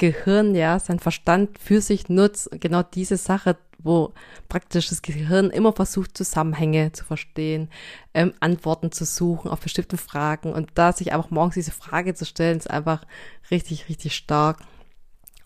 Gehirn, 0.03 0.57
ja, 0.57 0.81
sein 0.81 0.99
Verstand 0.99 1.61
für 1.61 1.81
sich 1.81 2.09
nutzt, 2.09 2.51
genau 2.61 2.83
diese 2.83 3.17
Sache, 3.17 3.57
wo 3.79 4.13
praktisch 4.49 4.89
das 4.89 5.01
Gehirn 5.01 5.49
immer 5.51 5.73
versucht, 5.73 6.17
Zusammenhänge 6.17 6.91
zu 6.91 7.05
verstehen, 7.05 7.71
ähm, 8.13 8.35
Antworten 8.41 8.91
zu 8.91 9.05
suchen 9.05 9.49
auf 9.49 9.61
bestimmte 9.61 9.97
Fragen 9.97 10.53
und 10.53 10.71
da 10.75 10.93
sich 10.93 11.13
einfach 11.13 11.31
morgens 11.31 11.55
diese 11.55 11.71
Frage 11.71 12.15
zu 12.15 12.25
stellen, 12.25 12.59
ist 12.59 12.69
einfach 12.69 13.05
richtig, 13.53 13.89
richtig 13.89 14.17
stark. 14.17 14.59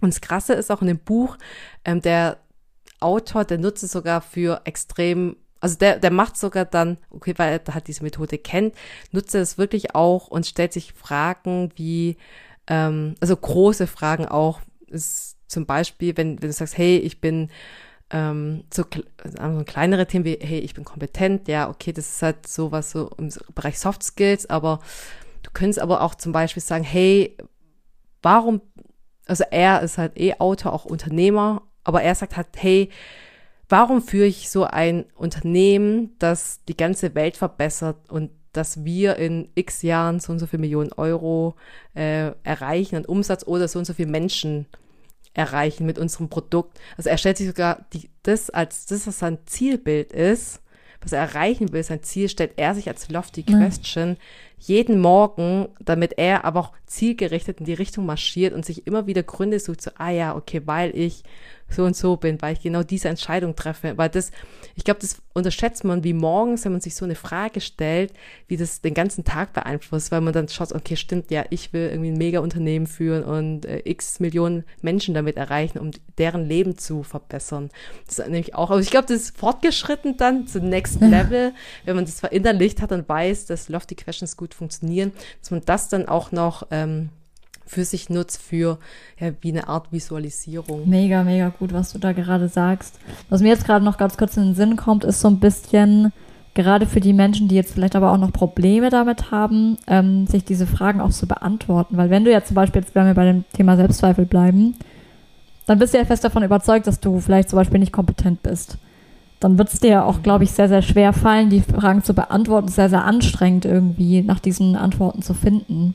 Und 0.00 0.14
das 0.14 0.22
Krasse 0.22 0.54
ist 0.54 0.70
auch 0.70 0.80
in 0.80 0.88
dem 0.88 1.00
Buch, 1.00 1.36
ähm, 1.84 2.00
der 2.00 2.38
Autor, 2.98 3.44
der 3.44 3.58
nutzt 3.58 3.82
es 3.82 3.92
sogar 3.92 4.22
für 4.22 4.62
extrem 4.64 5.36
also 5.60 5.76
der, 5.78 5.98
der 5.98 6.10
macht 6.10 6.36
sogar 6.36 6.64
dann, 6.64 6.98
okay, 7.10 7.34
weil 7.36 7.60
er 7.66 7.75
halt 7.75 7.88
diese 7.88 8.04
Methode 8.04 8.38
kennt, 8.38 8.75
nutzt 9.10 9.34
er 9.34 9.40
es 9.40 9.58
wirklich 9.58 9.94
auch 9.94 10.28
und 10.28 10.46
stellt 10.46 10.72
sich 10.72 10.92
Fragen 10.92 11.72
wie, 11.76 12.18
ähm, 12.66 13.14
also 13.20 13.37
große 13.37 13.87
Fragen 13.87 14.26
auch, 14.26 14.61
ist 14.87 15.37
zum 15.49 15.66
Beispiel, 15.66 16.16
wenn, 16.16 16.40
wenn 16.42 16.49
du 16.49 16.52
sagst, 16.52 16.78
hey, 16.78 16.99
ich 16.99 17.20
bin 17.20 17.50
ähm, 18.11 18.64
so 18.73 18.85
also 19.38 19.64
kleinere 19.64 20.06
Themen 20.06 20.25
wie, 20.25 20.38
hey, 20.40 20.58
ich 20.61 20.75
bin 20.75 20.85
kompetent, 20.85 21.49
ja, 21.49 21.68
okay, 21.68 21.92
das 21.92 22.08
ist 22.08 22.23
halt 22.23 22.46
sowas 22.46 22.90
so 22.90 23.11
im 23.18 23.30
Bereich 23.54 23.78
Soft 23.78 24.02
Skills, 24.02 24.49
aber 24.49 24.80
du 25.42 25.50
könntest 25.52 25.80
aber 25.80 26.02
auch 26.02 26.14
zum 26.14 26.32
Beispiel 26.32 26.62
sagen, 26.62 26.85
hey, 26.85 27.37
warum, 28.23 28.61
also 29.26 29.44
er 29.50 29.82
ist 29.82 29.99
halt 29.99 30.18
eh 30.18 30.35
Autor, 30.35 30.73
auch 30.73 30.85
Unternehmer, 30.85 31.62
aber 31.85 32.02
er 32.02 32.14
sagt 32.14 32.37
halt, 32.37 32.49
hey, 32.56 32.90
warum 33.68 34.02
führe 34.02 34.26
ich 34.26 34.50
so 34.50 34.64
ein 34.64 35.06
Unternehmen, 35.14 36.14
das 36.18 36.61
die 36.68 36.76
ganze 36.76 37.14
Welt 37.14 37.37
verbessert 37.37 38.11
und 38.11 38.30
dass 38.52 38.85
wir 38.85 39.16
in 39.16 39.49
x 39.54 39.82
Jahren 39.82 40.18
so 40.18 40.32
und 40.32 40.38
so 40.38 40.46
viel 40.46 40.58
Millionen 40.58 40.92
Euro 40.92 41.56
äh, 41.94 42.32
erreichen 42.42 42.96
an 42.96 43.04
Umsatz 43.04 43.46
oder 43.46 43.68
so 43.68 43.78
und 43.78 43.85
so 43.85 43.92
viele 43.92 44.11
Menschen 44.11 44.66
erreichen 45.35 45.85
mit 45.85 45.99
unserem 45.99 46.30
Produkt. 46.30 46.80
Also 46.96 47.11
er 47.11 47.18
stellt 47.18 47.37
sich 47.37 47.46
sogar 47.46 47.85
die, 47.92 48.08
das 48.23 48.49
als 48.49 48.87
das, 48.87 49.06
was 49.06 49.18
sein 49.18 49.38
Zielbild 49.44 50.12
ist, 50.12 50.62
was 51.02 51.12
er 51.12 51.20
erreichen 51.20 51.73
will, 51.73 51.82
sein 51.82 52.02
Ziel, 52.02 52.28
stellt 52.28 52.54
er 52.56 52.75
sich 52.75 52.88
als 52.88 53.11
lofty 53.11 53.42
question 53.42 54.08
ja. 54.11 54.16
jeden 54.58 55.00
Morgen, 55.00 55.68
damit 55.78 56.14
er 56.16 56.44
aber 56.44 56.61
auch 56.61 56.73
zielgerichtet 56.87 57.61
in 57.61 57.66
die 57.66 57.75
Richtung 57.75 58.06
marschiert 58.06 58.54
und 58.54 58.64
sich 58.64 58.87
immer 58.87 59.06
wieder 59.06 59.23
Gründe 59.23 59.61
sucht, 59.61 59.82
so, 59.82 59.90
ah 59.99 60.11
ja, 60.11 60.35
okay, 60.35 60.62
weil 60.64 60.96
ich 60.96 61.23
so 61.68 61.85
und 61.85 61.96
so 61.96 62.16
bin, 62.16 62.40
weil 62.40 62.54
ich 62.54 62.62
genau 62.62 62.82
diese 62.82 63.08
Entscheidung 63.08 63.56
treffe. 63.56 63.96
Weil 63.96 64.08
das, 64.08 64.30
ich 64.75 64.85
glaube, 64.85 65.00
das 65.00 65.16
unterschätzt 65.35 65.85
man, 65.85 66.04
wie 66.04 66.12
morgens, 66.12 66.64
wenn 66.64 66.73
man 66.73 66.80
sich 66.80 66.94
so 66.94 67.04
eine 67.04 67.14
Frage 67.14 67.61
stellt, 67.61 68.12
wie 68.46 68.56
das 68.56 68.80
den 68.80 68.94
ganzen 68.94 69.25
Tag 69.25 69.52
beeinflusst, 69.52 70.12
weil 70.12 70.20
man 70.20 70.32
dann 70.32 70.49
schaut, 70.49 70.73
okay, 70.73 70.96
stimmt, 70.96 71.30
ja, 71.30 71.44
ich 71.50 71.73
will 71.73 71.88
irgendwie 71.88 72.11
ein 72.11 72.18
Mega-Unternehmen 72.18 72.87
führen 72.87 73.25
und 73.25 73.66
äh, 73.66 73.82
x 73.85 74.20
Millionen 74.20 74.64
Menschen 74.80 75.14
damit 75.14 75.37
erreichen, 75.37 75.78
um 75.78 75.90
deren 76.18 76.46
Leben 76.46 76.78
zu 76.78 77.02
verbessern. 77.02 77.70
Das 78.06 78.18
ist 78.18 78.26
nämlich 78.26 78.54
auch, 78.54 78.70
also 78.70 78.82
ich 78.82 78.90
glaube, 78.90 79.08
das 79.08 79.23
ist 79.23 79.37
fortgeschritten 79.37 80.16
dann 80.16 80.46
zum 80.46 80.68
Next 80.68 81.00
Level, 81.00 81.52
wenn 81.85 81.96
man 81.96 82.04
das 82.04 82.20
verinnerlicht 82.20 82.80
hat 82.80 82.92
und 82.92 83.08
weiß, 83.08 83.46
dass 83.46 83.68
Lofty 83.68 83.94
Questions 83.94 84.37
gut 84.37 84.54
funktionieren, 84.54 85.12
dass 85.40 85.50
man 85.50 85.62
das 85.64 85.88
dann 85.88 86.08
auch 86.08 86.32
noch 86.32 86.66
ähm, 86.70 87.11
für 87.66 87.85
sich 87.85 88.08
nutzt 88.08 88.40
für 88.40 88.78
ja, 89.18 89.32
wie 89.40 89.50
eine 89.50 89.68
Art 89.68 89.92
Visualisierung. 89.92 90.88
Mega, 90.88 91.25
mega 91.25 91.49
gut, 91.49 91.73
was 91.73 91.92
du 91.92 91.99
da 91.99 92.12
gerade 92.12 92.49
sagst. 92.49 92.99
Was 93.28 93.42
mir 93.42 93.49
jetzt 93.49 93.66
gerade 93.66 93.85
noch 93.85 93.99
ganz 93.99 94.16
kurz 94.16 94.37
in 94.37 94.44
den 94.44 94.54
Sinn 94.54 94.76
kommt, 94.76 95.04
ist 95.04 95.20
so 95.20 95.28
ein 95.28 95.40
bisschen 95.40 96.12
gerade 96.54 96.87
für 96.87 97.00
die 97.00 97.12
Menschen, 97.12 97.49
die 97.49 97.54
jetzt 97.54 97.75
vielleicht 97.75 97.96
aber 97.96 98.12
auch 98.12 98.18
noch 98.18 98.32
Probleme 98.32 98.88
damit 98.88 99.30
haben, 99.30 99.76
ähm, 99.87 100.26
sich 100.26 100.44
diese 100.44 100.66
Fragen 100.66 101.00
auch 101.00 101.11
zu 101.11 101.26
beantworten. 101.26 101.96
Weil 101.96 102.08
wenn 102.08 102.25
du 102.25 102.32
ja 102.32 102.42
zum 102.42 102.54
Beispiel, 102.54 102.82
jetzt 102.82 102.94
werden 102.94 103.08
wir 103.08 103.14
bei 103.14 103.26
dem 103.26 103.44
Thema 103.52 103.76
Selbstzweifel 103.76 104.25
bleiben, 104.25 104.75
dann 105.66 105.78
bist 105.78 105.92
du 105.92 105.99
ja 105.99 106.04
fest 106.04 106.25
davon 106.25 106.44
überzeugt, 106.44 106.87
dass 106.87 107.00
du 107.00 107.20
vielleicht 107.20 107.50
zum 107.50 107.58
Beispiel 107.58 107.80
nicht 107.80 107.92
kompetent 107.92 108.42
bist. 108.42 108.78
Dann 109.40 109.58
wird 109.58 109.73
es 109.73 109.80
dir 109.80 110.06
auch, 110.06 110.23
glaube 110.23 110.44
ich, 110.44 110.52
sehr, 110.52 110.68
sehr 110.68 110.80
schwer 110.80 111.12
fallen, 111.12 111.50
die 111.50 111.61
Fragen 111.61 112.02
zu 112.02 112.14
beantworten. 112.14 112.68
Sehr, 112.68 112.88
sehr 112.88 113.04
anstrengend 113.04 113.66
irgendwie 113.66 114.23
nach 114.23 114.40
diesen 114.40 114.76
Antworten 114.76 115.20
zu 115.20 115.35
finden 115.35 115.94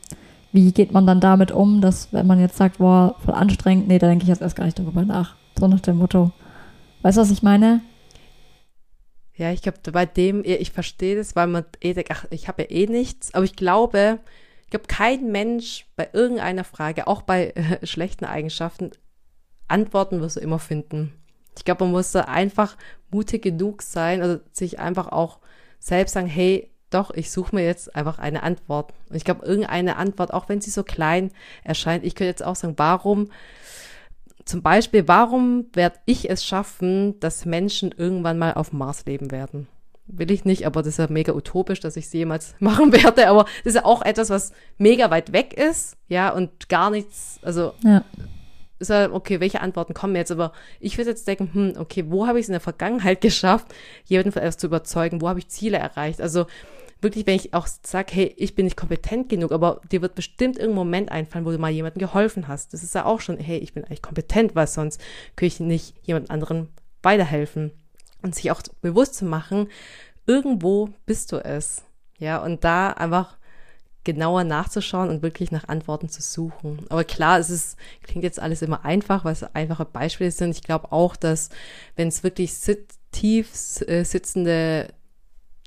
wie 0.52 0.72
geht 0.72 0.92
man 0.92 1.08
dann 1.08 1.20
damit 1.20 1.52
um, 1.52 1.82
dass 1.82 2.12
wenn 2.12 2.28
man 2.28 2.40
jetzt 2.40 2.58
sagt, 2.58 2.80
boah, 2.80 3.16
voll 3.24 3.34
anstrengend, 3.34 3.88
nee, 3.88 4.00
da 4.00 4.08
denke 4.08 4.24
ich 4.24 4.30
jetzt 4.30 4.42
erst 4.42 4.56
gar 4.56 4.66
nicht 4.66 4.78
darüber 4.78 5.04
nach. 5.04 5.36
So 5.58 5.68
nach 5.68 5.80
dem 5.80 5.98
Motto. 5.98 6.32
Weißt 7.02 7.18
du, 7.18 7.22
was 7.22 7.32
ich 7.32 7.44
meine? 7.44 7.82
Ja, 9.36 9.52
ich 9.52 9.62
glaube, 9.62 9.80
bei 9.92 10.06
dem, 10.06 10.44
ich 10.44 10.72
verstehe 10.72 11.16
das, 11.16 11.36
weil 11.36 11.48
man 11.48 11.66
eh 11.82 11.94
denkt, 11.94 12.12
ach, 12.12 12.26
ich 12.30 12.48
habe 12.48 12.64
ja 12.64 12.70
eh 12.70 12.86
nichts, 12.86 13.34
aber 13.34 13.46
ich 13.46 13.56
glaube, 13.56 14.20
ich 14.64 14.70
glaube, 14.70 14.88
kein 14.88 15.32
Mensch 15.32 15.86
bei 15.96 16.10
irgendeiner 16.14 16.64
Frage, 16.64 17.08
auch 17.08 17.22
bei 17.22 17.50
äh, 17.52 17.86
schlechten 17.86 18.26
Eigenschaften, 18.26 18.92
Antworten 19.68 20.20
wirst 20.20 20.36
du 20.36 20.42
immer 20.42 20.60
finden. 20.60 21.14
Ich 21.58 21.64
glaube, 21.66 21.86
man 21.86 21.94
muss 21.94 22.12
da 22.12 22.22
einfach 22.22 22.78
mutig 23.10 23.42
genug 23.42 23.82
sein, 23.82 24.22
also 24.22 24.40
sich 24.52 24.80
einfach 24.80 25.08
auch 25.08 25.40
selbst 25.80 26.14
sagen, 26.14 26.28
hey, 26.28 26.71
doch, 26.94 27.12
ich 27.12 27.32
suche 27.32 27.56
mir 27.56 27.66
jetzt 27.66 27.96
einfach 27.96 28.20
eine 28.20 28.44
Antwort. 28.44 28.94
Und 29.10 29.16
ich 29.16 29.24
glaube, 29.24 29.46
irgendeine 29.46 29.98
Antwort, 29.98 30.34
auch 30.34 30.50
wenn 30.50 30.62
sie 30.62 30.70
so 30.70 30.84
klein 30.84 31.32
erscheint, 31.64 32.04
ich 32.06 32.16
könnte 32.16 32.30
jetzt 32.30 32.44
auch 32.44 32.56
sagen, 32.56 32.76
warum, 32.78 33.30
zum 34.46 34.62
Beispiel, 34.62 35.08
warum 35.08 35.66
werde 35.74 35.98
ich 36.06 36.30
es 36.30 36.46
schaffen, 36.46 37.20
dass 37.20 37.46
Menschen 37.46 37.94
irgendwann 37.96 38.38
mal 38.38 38.54
auf 38.54 38.74
Mars 38.74 39.06
leben 39.06 39.32
werden? 39.32 39.68
Will 40.08 40.32
ich 40.32 40.46
nicht, 40.46 40.66
aber 40.66 40.82
das 40.82 40.94
ist 40.94 41.00
ja 41.00 41.08
mega 41.10 41.34
utopisch, 41.34 41.80
dass 41.80 41.96
ich 41.96 42.06
es 42.06 42.14
jemals 42.14 42.56
machen 42.60 42.92
werde. 42.92 43.28
Aber 43.28 43.46
das 43.64 43.74
ist 43.74 43.76
ja 43.76 43.86
auch 43.86 44.02
etwas, 44.02 44.30
was 44.30 44.52
mega 44.78 45.10
weit 45.10 45.32
weg 45.34 45.54
ist, 45.54 45.98
ja, 46.08 46.30
und 46.30 46.70
gar 46.70 46.90
nichts, 46.90 47.40
also 47.44 47.74
ja 47.84 48.04
ist 48.82 48.90
ja, 48.90 49.12
okay, 49.12 49.40
welche 49.40 49.62
Antworten 49.62 49.94
kommen 49.94 50.16
jetzt? 50.16 50.32
Aber 50.32 50.52
ich 50.80 50.98
würde 50.98 51.12
jetzt 51.12 51.28
denken, 51.28 51.50
hm, 51.54 51.74
okay, 51.78 52.06
wo 52.08 52.28
habe 52.28 52.40
ich 52.40 52.44
es 52.44 52.50
in 52.50 52.54
der 52.54 52.60
Vergangenheit 52.60 53.22
geschafft, 53.22 53.68
etwas 54.10 54.58
zu 54.58 54.68
überzeugen? 54.68 55.22
Wo 55.22 55.30
habe 55.30 55.40
ich 55.40 55.48
Ziele 55.48 55.78
erreicht? 55.78 56.20
Also 56.20 56.48
wirklich, 57.02 57.26
wenn 57.26 57.36
ich 57.36 57.54
auch 57.54 57.68
sage, 57.68 58.14
hey, 58.14 58.34
ich 58.38 58.56
bin 58.56 58.66
nicht 58.66 58.78
kompetent 58.78 59.30
genug, 59.30 59.52
aber 59.52 59.82
dir 59.92 60.02
wird 60.02 60.16
bestimmt 60.16 60.58
irgendein 60.58 60.76
Moment 60.76 61.12
einfallen, 61.12 61.46
wo 61.46 61.52
du 61.52 61.58
mal 61.58 61.72
jemandem 61.72 62.00
geholfen 62.00 62.48
hast. 62.48 62.74
Das 62.74 62.84
ist 62.84 62.96
ja 62.96 63.06
auch 63.06 63.20
schon, 63.20 63.38
hey, 63.38 63.58
ich 63.58 63.74
bin 63.74 63.84
eigentlich 63.84 64.02
kompetent, 64.02 64.56
weil 64.56 64.68
sonst 64.68 65.02
könnte 65.36 65.54
ich 65.54 65.60
nicht 65.60 65.96
jemand 66.04 66.30
anderen 66.30 66.70
weiterhelfen. 67.02 67.72
Und 68.22 68.36
sich 68.36 68.52
auch 68.52 68.62
bewusst 68.82 69.16
zu 69.16 69.26
machen, 69.26 69.68
irgendwo 70.28 70.90
bist 71.08 71.32
du 71.32 71.38
es. 71.44 71.84
Ja, 72.20 72.38
und 72.38 72.64
da 72.64 72.92
einfach 72.92 73.38
genauer 74.04 74.44
nachzuschauen 74.44 75.10
und 75.10 75.22
wirklich 75.22 75.52
nach 75.52 75.68
Antworten 75.68 76.10
zu 76.10 76.22
suchen. 76.22 76.86
Aber 76.90 77.04
klar, 77.04 77.40
es 77.40 77.50
ist, 77.50 77.78
klingt 78.04 78.24
jetzt 78.24 78.40
alles 78.40 78.62
immer 78.62 78.86
einfach, 78.86 79.26
weil 79.26 79.34
es 79.34 79.44
einfache 79.44 79.86
Beispiele 79.86 80.32
sind. 80.32 80.56
Ich 80.56 80.64
glaube 80.64 80.92
auch, 80.92 81.16
dass 81.16 81.50
wenn 81.96 82.08
es 82.08 82.24
wirklich 82.24 82.54
sit 82.54 82.94
tief 83.12 83.82
äh, 83.88 84.04
sitzende 84.04 84.88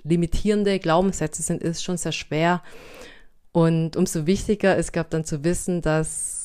limitierende 0.05 0.79
Glaubenssätze 0.79 1.43
sind, 1.43 1.63
ist 1.63 1.83
schon 1.83 1.97
sehr 1.97 2.13
schwer. 2.13 2.63
Und 3.53 3.97
umso 3.97 4.27
wichtiger 4.27 4.77
ist, 4.77 4.93
glaube 4.93 5.11
dann 5.11 5.25
zu 5.25 5.45
wissen, 5.45 5.83
dass 5.83 6.45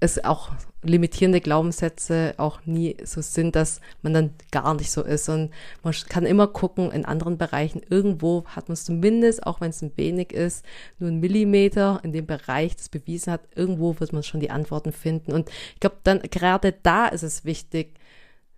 es 0.00 0.22
auch 0.24 0.50
limitierende 0.82 1.40
Glaubenssätze 1.40 2.34
auch 2.36 2.60
nie 2.66 2.96
so 3.04 3.22
sind, 3.22 3.56
dass 3.56 3.80
man 4.02 4.12
dann 4.12 4.30
gar 4.50 4.74
nicht 4.74 4.90
so 4.90 5.02
ist. 5.02 5.28
Und 5.28 5.50
man 5.82 5.94
kann 6.08 6.26
immer 6.26 6.46
gucken, 6.46 6.90
in 6.90 7.06
anderen 7.06 7.38
Bereichen, 7.38 7.80
irgendwo 7.88 8.44
hat 8.46 8.68
man 8.68 8.74
es 8.74 8.84
zumindest, 8.84 9.46
auch 9.46 9.60
wenn 9.60 9.70
es 9.70 9.80
ein 9.82 9.96
wenig 9.96 10.32
ist, 10.32 10.64
nur 10.98 11.10
ein 11.10 11.20
Millimeter 11.20 12.00
in 12.02 12.12
dem 12.12 12.26
Bereich, 12.26 12.76
das 12.76 12.90
bewiesen 12.90 13.32
hat, 13.32 13.40
irgendwo 13.54 13.98
wird 13.98 14.12
man 14.12 14.22
schon 14.22 14.40
die 14.40 14.50
Antworten 14.50 14.92
finden. 14.92 15.32
Und 15.32 15.48
ich 15.74 15.80
glaube, 15.80 15.96
dann 16.04 16.20
gerade 16.20 16.74
da 16.82 17.06
ist 17.06 17.22
es 17.22 17.44
wichtig, 17.44 17.94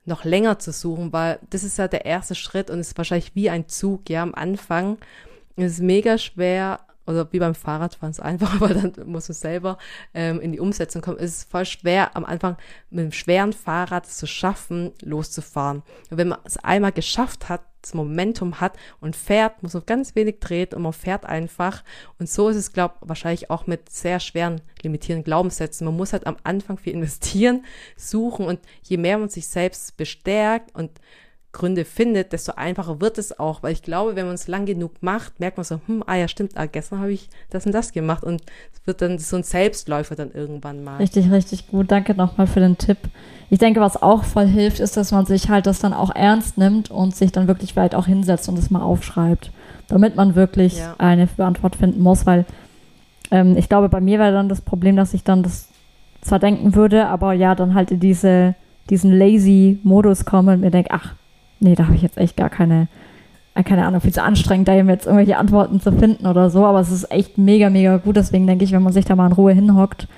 noch 0.06 0.24
länger 0.24 0.58
zu 0.58 0.72
suchen, 0.72 1.12
weil 1.12 1.38
das 1.50 1.64
ist 1.64 1.78
ja 1.78 1.88
der 1.88 2.06
erste 2.06 2.34
Schritt 2.34 2.70
und 2.70 2.80
ist 2.80 2.96
wahrscheinlich 2.96 3.34
wie 3.34 3.50
ein 3.50 3.68
Zug, 3.68 4.08
ja, 4.08 4.22
am 4.22 4.34
Anfang. 4.34 4.98
Es 5.56 5.72
ist 5.72 5.82
mega 5.82 6.16
schwer, 6.18 6.80
oder 7.06 7.32
wie 7.32 7.38
beim 7.38 7.54
Fahrradfahren 7.54 8.10
ist 8.10 8.20
einfach, 8.20 8.54
aber 8.60 8.74
dann 8.74 8.92
muss 9.06 9.28
man 9.28 9.34
selber 9.34 9.78
ähm, 10.14 10.40
in 10.40 10.52
die 10.52 10.60
Umsetzung 10.60 11.02
kommen. 11.02 11.18
Es 11.18 11.38
ist 11.38 11.50
voll 11.50 11.64
schwer, 11.64 12.16
am 12.16 12.24
Anfang 12.24 12.56
mit 12.90 13.02
einem 13.02 13.12
schweren 13.12 13.52
Fahrrad 13.52 14.06
zu 14.06 14.26
schaffen, 14.26 14.92
loszufahren. 15.02 15.82
Und 16.10 16.18
wenn 16.18 16.28
man 16.28 16.38
es 16.44 16.56
einmal 16.58 16.92
geschafft 16.92 17.48
hat, 17.48 17.62
das 17.86 17.94
Momentum 17.94 18.60
hat 18.60 18.76
und 19.00 19.14
fährt, 19.14 19.62
muss 19.62 19.74
man 19.74 19.84
ganz 19.86 20.14
wenig 20.14 20.40
dreht 20.40 20.74
und 20.74 20.82
man 20.82 20.92
fährt 20.92 21.24
einfach. 21.24 21.84
Und 22.18 22.28
so 22.28 22.48
ist 22.48 22.56
es, 22.56 22.72
glaube 22.72 22.94
ich, 23.00 23.08
wahrscheinlich 23.08 23.50
auch 23.50 23.66
mit 23.66 23.88
sehr 23.88 24.20
schweren, 24.20 24.60
limitierenden 24.82 25.24
Glaubenssätzen. 25.24 25.84
Man 25.84 25.96
muss 25.96 26.12
halt 26.12 26.26
am 26.26 26.36
Anfang 26.42 26.78
viel 26.78 26.94
investieren, 26.94 27.64
suchen 27.96 28.46
und 28.46 28.60
je 28.82 28.96
mehr 28.96 29.18
man 29.18 29.28
sich 29.28 29.46
selbst 29.46 29.96
bestärkt 29.96 30.74
und 30.74 30.90
Gründe 31.56 31.84
findet, 31.84 32.32
desto 32.32 32.52
einfacher 32.52 33.00
wird 33.00 33.16
es 33.16 33.38
auch, 33.38 33.62
weil 33.62 33.72
ich 33.72 33.82
glaube, 33.82 34.14
wenn 34.14 34.26
man 34.26 34.34
es 34.34 34.46
lang 34.46 34.66
genug 34.66 34.92
macht, 35.00 35.40
merkt 35.40 35.56
man 35.56 35.64
so, 35.64 35.80
hm, 35.86 36.04
ah 36.06 36.14
ja, 36.14 36.28
stimmt, 36.28 36.52
ah, 36.54 36.66
gestern 36.66 37.00
habe 37.00 37.12
ich 37.12 37.30
das 37.50 37.64
und 37.64 37.72
das 37.72 37.92
gemacht 37.92 38.22
und 38.22 38.42
es 38.74 38.86
wird 38.86 39.00
dann 39.00 39.18
so 39.18 39.36
ein 39.36 39.42
Selbstläufer 39.42 40.14
dann 40.14 40.30
irgendwann 40.32 40.84
mal. 40.84 40.98
Richtig, 40.98 41.30
richtig 41.30 41.68
gut. 41.68 41.90
Danke 41.90 42.14
nochmal 42.14 42.46
für 42.46 42.60
den 42.60 42.76
Tipp. 42.76 42.98
Ich 43.48 43.58
denke, 43.58 43.80
was 43.80 44.00
auch 44.00 44.24
voll 44.24 44.46
hilft, 44.46 44.80
ist, 44.80 44.96
dass 44.96 45.12
man 45.12 45.24
sich 45.24 45.48
halt 45.48 45.66
das 45.66 45.78
dann 45.78 45.94
auch 45.94 46.14
ernst 46.14 46.58
nimmt 46.58 46.90
und 46.90 47.16
sich 47.16 47.32
dann 47.32 47.48
wirklich 47.48 47.72
vielleicht 47.72 47.94
auch 47.94 48.06
hinsetzt 48.06 48.48
und 48.48 48.58
es 48.58 48.70
mal 48.70 48.82
aufschreibt, 48.82 49.50
damit 49.88 50.14
man 50.14 50.34
wirklich 50.34 50.78
ja. 50.78 50.94
eine 50.98 51.28
Antwort 51.38 51.76
finden 51.76 52.02
muss, 52.02 52.26
weil 52.26 52.44
ähm, 53.30 53.56
ich 53.56 53.68
glaube, 53.68 53.88
bei 53.88 54.00
mir 54.00 54.18
wäre 54.18 54.32
dann 54.32 54.48
das 54.48 54.60
Problem, 54.60 54.96
dass 54.96 55.14
ich 55.14 55.24
dann 55.24 55.42
das 55.42 55.68
zwar 56.20 56.38
denken 56.38 56.74
würde, 56.74 57.06
aber 57.06 57.32
ja, 57.32 57.54
dann 57.54 57.74
halt 57.74 57.90
in 57.90 58.00
diese, 58.00 58.54
diesen 58.90 59.16
lazy 59.16 59.78
Modus 59.84 60.24
komme 60.24 60.54
und 60.54 60.60
mir 60.60 60.70
denke, 60.70 60.90
ach, 60.92 61.14
nee, 61.60 61.74
da 61.74 61.84
habe 61.84 61.94
ich 61.94 62.02
jetzt 62.02 62.18
echt 62.18 62.36
gar 62.36 62.50
keine, 62.50 62.88
äh, 63.54 63.62
keine 63.62 63.86
Ahnung, 63.86 64.00
viel 64.00 64.12
zu 64.12 64.22
anstrengend, 64.22 64.68
da 64.68 64.74
jetzt 64.74 65.06
irgendwelche 65.06 65.38
Antworten 65.38 65.80
zu 65.80 65.92
finden 65.92 66.26
oder 66.26 66.50
so, 66.50 66.64
aber 66.64 66.80
es 66.80 66.90
ist 66.90 67.10
echt 67.10 67.38
mega, 67.38 67.70
mega 67.70 67.96
gut. 67.96 68.16
Deswegen 68.16 68.46
denke 68.46 68.64
ich, 68.64 68.72
wenn 68.72 68.82
man 68.82 68.92
sich 68.92 69.04
da 69.04 69.16
mal 69.16 69.26
in 69.26 69.32
Ruhe 69.32 69.52
hinhockt 69.52 70.08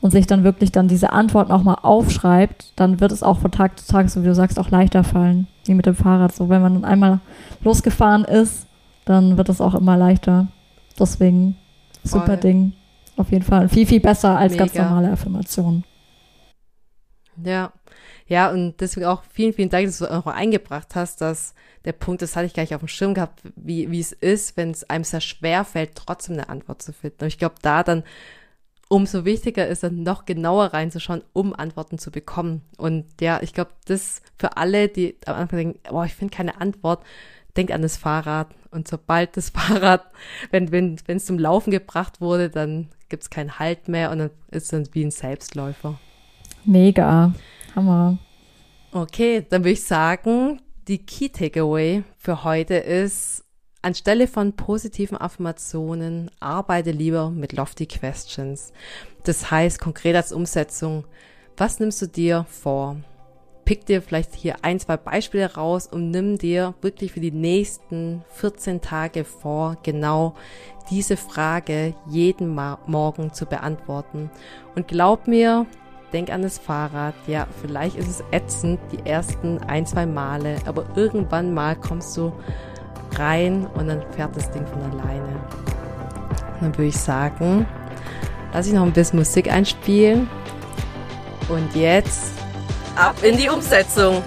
und 0.00 0.10
sich 0.10 0.26
dann 0.26 0.44
wirklich 0.44 0.72
dann 0.72 0.88
diese 0.88 1.12
Antworten 1.12 1.52
auch 1.52 1.62
mal 1.62 1.78
aufschreibt, 1.82 2.72
dann 2.76 3.00
wird 3.00 3.12
es 3.12 3.22
auch 3.22 3.38
von 3.38 3.50
Tag 3.50 3.78
zu 3.78 3.86
Tag, 3.86 4.08
so 4.10 4.22
wie 4.22 4.26
du 4.26 4.34
sagst, 4.34 4.58
auch 4.58 4.70
leichter 4.70 5.04
fallen, 5.04 5.46
wie 5.64 5.74
mit 5.74 5.86
dem 5.86 5.94
Fahrrad. 5.94 6.34
So, 6.34 6.48
wenn 6.48 6.62
man 6.62 6.74
dann 6.74 6.84
einmal 6.84 7.20
losgefahren 7.62 8.24
ist, 8.24 8.66
dann 9.04 9.36
wird 9.36 9.48
es 9.48 9.60
auch 9.60 9.74
immer 9.74 9.96
leichter. 9.96 10.48
Deswegen 10.98 11.56
super 12.02 12.26
Voll. 12.26 12.36
Ding. 12.38 12.72
Auf 13.16 13.30
jeden 13.30 13.44
Fall. 13.44 13.68
Viel, 13.68 13.86
viel 13.86 14.00
besser 14.00 14.38
als 14.38 14.52
Mega. 14.52 14.64
ganz 14.64 14.76
normale 14.76 15.12
Affirmationen. 15.12 15.84
Ja. 17.44 17.72
Ja, 18.30 18.48
und 18.48 18.80
deswegen 18.80 19.06
auch 19.06 19.24
vielen, 19.24 19.52
vielen 19.52 19.70
Dank, 19.70 19.86
dass 19.86 19.98
du 19.98 20.06
auch 20.06 20.26
eingebracht 20.26 20.94
hast, 20.94 21.20
dass 21.20 21.52
der 21.84 21.92
Punkt, 21.92 22.22
das 22.22 22.36
hatte 22.36 22.46
ich 22.46 22.54
gar 22.54 22.62
nicht 22.62 22.76
auf 22.76 22.80
dem 22.80 22.86
Schirm 22.86 23.12
gehabt, 23.12 23.40
wie, 23.56 23.90
wie 23.90 23.98
es 23.98 24.12
ist, 24.12 24.56
wenn 24.56 24.70
es 24.70 24.88
einem 24.88 25.02
sehr 25.02 25.20
schwer 25.20 25.64
fällt, 25.64 25.96
trotzdem 25.96 26.34
eine 26.34 26.48
Antwort 26.48 26.80
zu 26.80 26.92
finden. 26.92 27.22
Und 27.22 27.26
ich 27.26 27.38
glaube, 27.38 27.56
da 27.60 27.82
dann 27.82 28.04
umso 28.88 29.24
wichtiger 29.24 29.66
ist, 29.66 29.82
dann 29.82 30.04
noch 30.04 30.26
genauer 30.26 30.66
reinzuschauen, 30.66 31.24
um 31.32 31.56
Antworten 31.56 31.98
zu 31.98 32.12
bekommen. 32.12 32.62
Und 32.76 33.06
ja, 33.20 33.42
ich 33.42 33.52
glaube, 33.52 33.72
das 33.86 34.22
für 34.38 34.56
alle, 34.56 34.86
die 34.86 35.16
am 35.26 35.34
Anfang 35.34 35.58
denken, 35.58 35.80
boah, 35.90 36.04
ich 36.04 36.14
finde 36.14 36.32
keine 36.36 36.60
Antwort, 36.60 37.02
denk 37.56 37.72
an 37.72 37.82
das 37.82 37.96
Fahrrad. 37.96 38.54
Und 38.70 38.86
sobald 38.86 39.36
das 39.36 39.50
Fahrrad, 39.50 40.04
wenn 40.52 40.70
wenn 40.70 41.00
wenn 41.06 41.16
es 41.16 41.26
zum 41.26 41.40
Laufen 41.40 41.72
gebracht 41.72 42.20
wurde, 42.20 42.48
dann 42.48 42.90
gibt 43.08 43.24
es 43.24 43.30
keinen 43.30 43.58
Halt 43.58 43.88
mehr 43.88 44.12
und 44.12 44.18
dann 44.20 44.30
ist 44.52 44.72
es 44.72 44.94
wie 44.94 45.04
ein 45.04 45.10
Selbstläufer. 45.10 45.98
Mega. 46.64 47.32
Hammer. 47.74 48.18
Okay, 48.92 49.46
dann 49.48 49.62
würde 49.62 49.72
ich 49.72 49.84
sagen, 49.84 50.60
die 50.88 50.98
Key 50.98 51.28
Takeaway 51.28 52.02
für 52.16 52.44
heute 52.44 52.74
ist, 52.74 53.44
anstelle 53.82 54.26
von 54.26 54.54
positiven 54.54 55.16
Affirmationen, 55.16 56.30
arbeite 56.40 56.90
lieber 56.90 57.30
mit 57.30 57.52
Lofty 57.52 57.86
Questions. 57.86 58.72
Das 59.24 59.50
heißt, 59.50 59.80
konkret 59.80 60.16
als 60.16 60.32
Umsetzung, 60.32 61.04
was 61.56 61.78
nimmst 61.78 62.02
du 62.02 62.06
dir 62.06 62.46
vor? 62.48 62.96
pick 63.70 63.86
dir 63.86 64.02
vielleicht 64.02 64.34
hier 64.34 64.56
ein, 64.62 64.80
zwei 64.80 64.96
Beispiele 64.96 65.54
raus 65.54 65.86
und 65.86 66.10
nimm 66.10 66.38
dir 66.38 66.74
wirklich 66.80 67.12
für 67.12 67.20
die 67.20 67.30
nächsten 67.30 68.24
14 68.30 68.80
Tage 68.80 69.22
vor, 69.22 69.76
genau 69.84 70.34
diese 70.90 71.16
Frage 71.16 71.94
jeden 72.08 72.48
Morgen 72.48 73.32
zu 73.32 73.46
beantworten. 73.46 74.28
Und 74.74 74.88
glaub 74.88 75.28
mir, 75.28 75.66
denk 76.12 76.30
an 76.30 76.42
das 76.42 76.58
Fahrrad. 76.58 77.14
Ja, 77.26 77.46
vielleicht 77.60 77.96
ist 77.96 78.08
es 78.08 78.24
ätzend 78.30 78.80
die 78.92 79.08
ersten 79.08 79.58
ein, 79.64 79.86
zwei 79.86 80.06
Male, 80.06 80.56
aber 80.66 80.84
irgendwann 80.94 81.54
mal 81.54 81.76
kommst 81.76 82.16
du 82.16 82.32
rein 83.16 83.66
und 83.74 83.88
dann 83.88 84.02
fährt 84.12 84.36
das 84.36 84.50
Ding 84.50 84.66
von 84.66 84.82
alleine. 84.82 85.28
Und 86.54 86.62
dann 86.62 86.76
würde 86.76 86.88
ich 86.88 86.96
sagen, 86.96 87.66
lass 88.52 88.66
ich 88.66 88.72
noch 88.72 88.84
ein 88.84 88.92
bisschen 88.92 89.18
Musik 89.18 89.50
einspielen. 89.50 90.28
Und 91.48 91.74
jetzt 91.74 92.40
Ab 92.96 93.16
in 93.22 93.36
die 93.36 93.48
Umsetzung! 93.48 94.22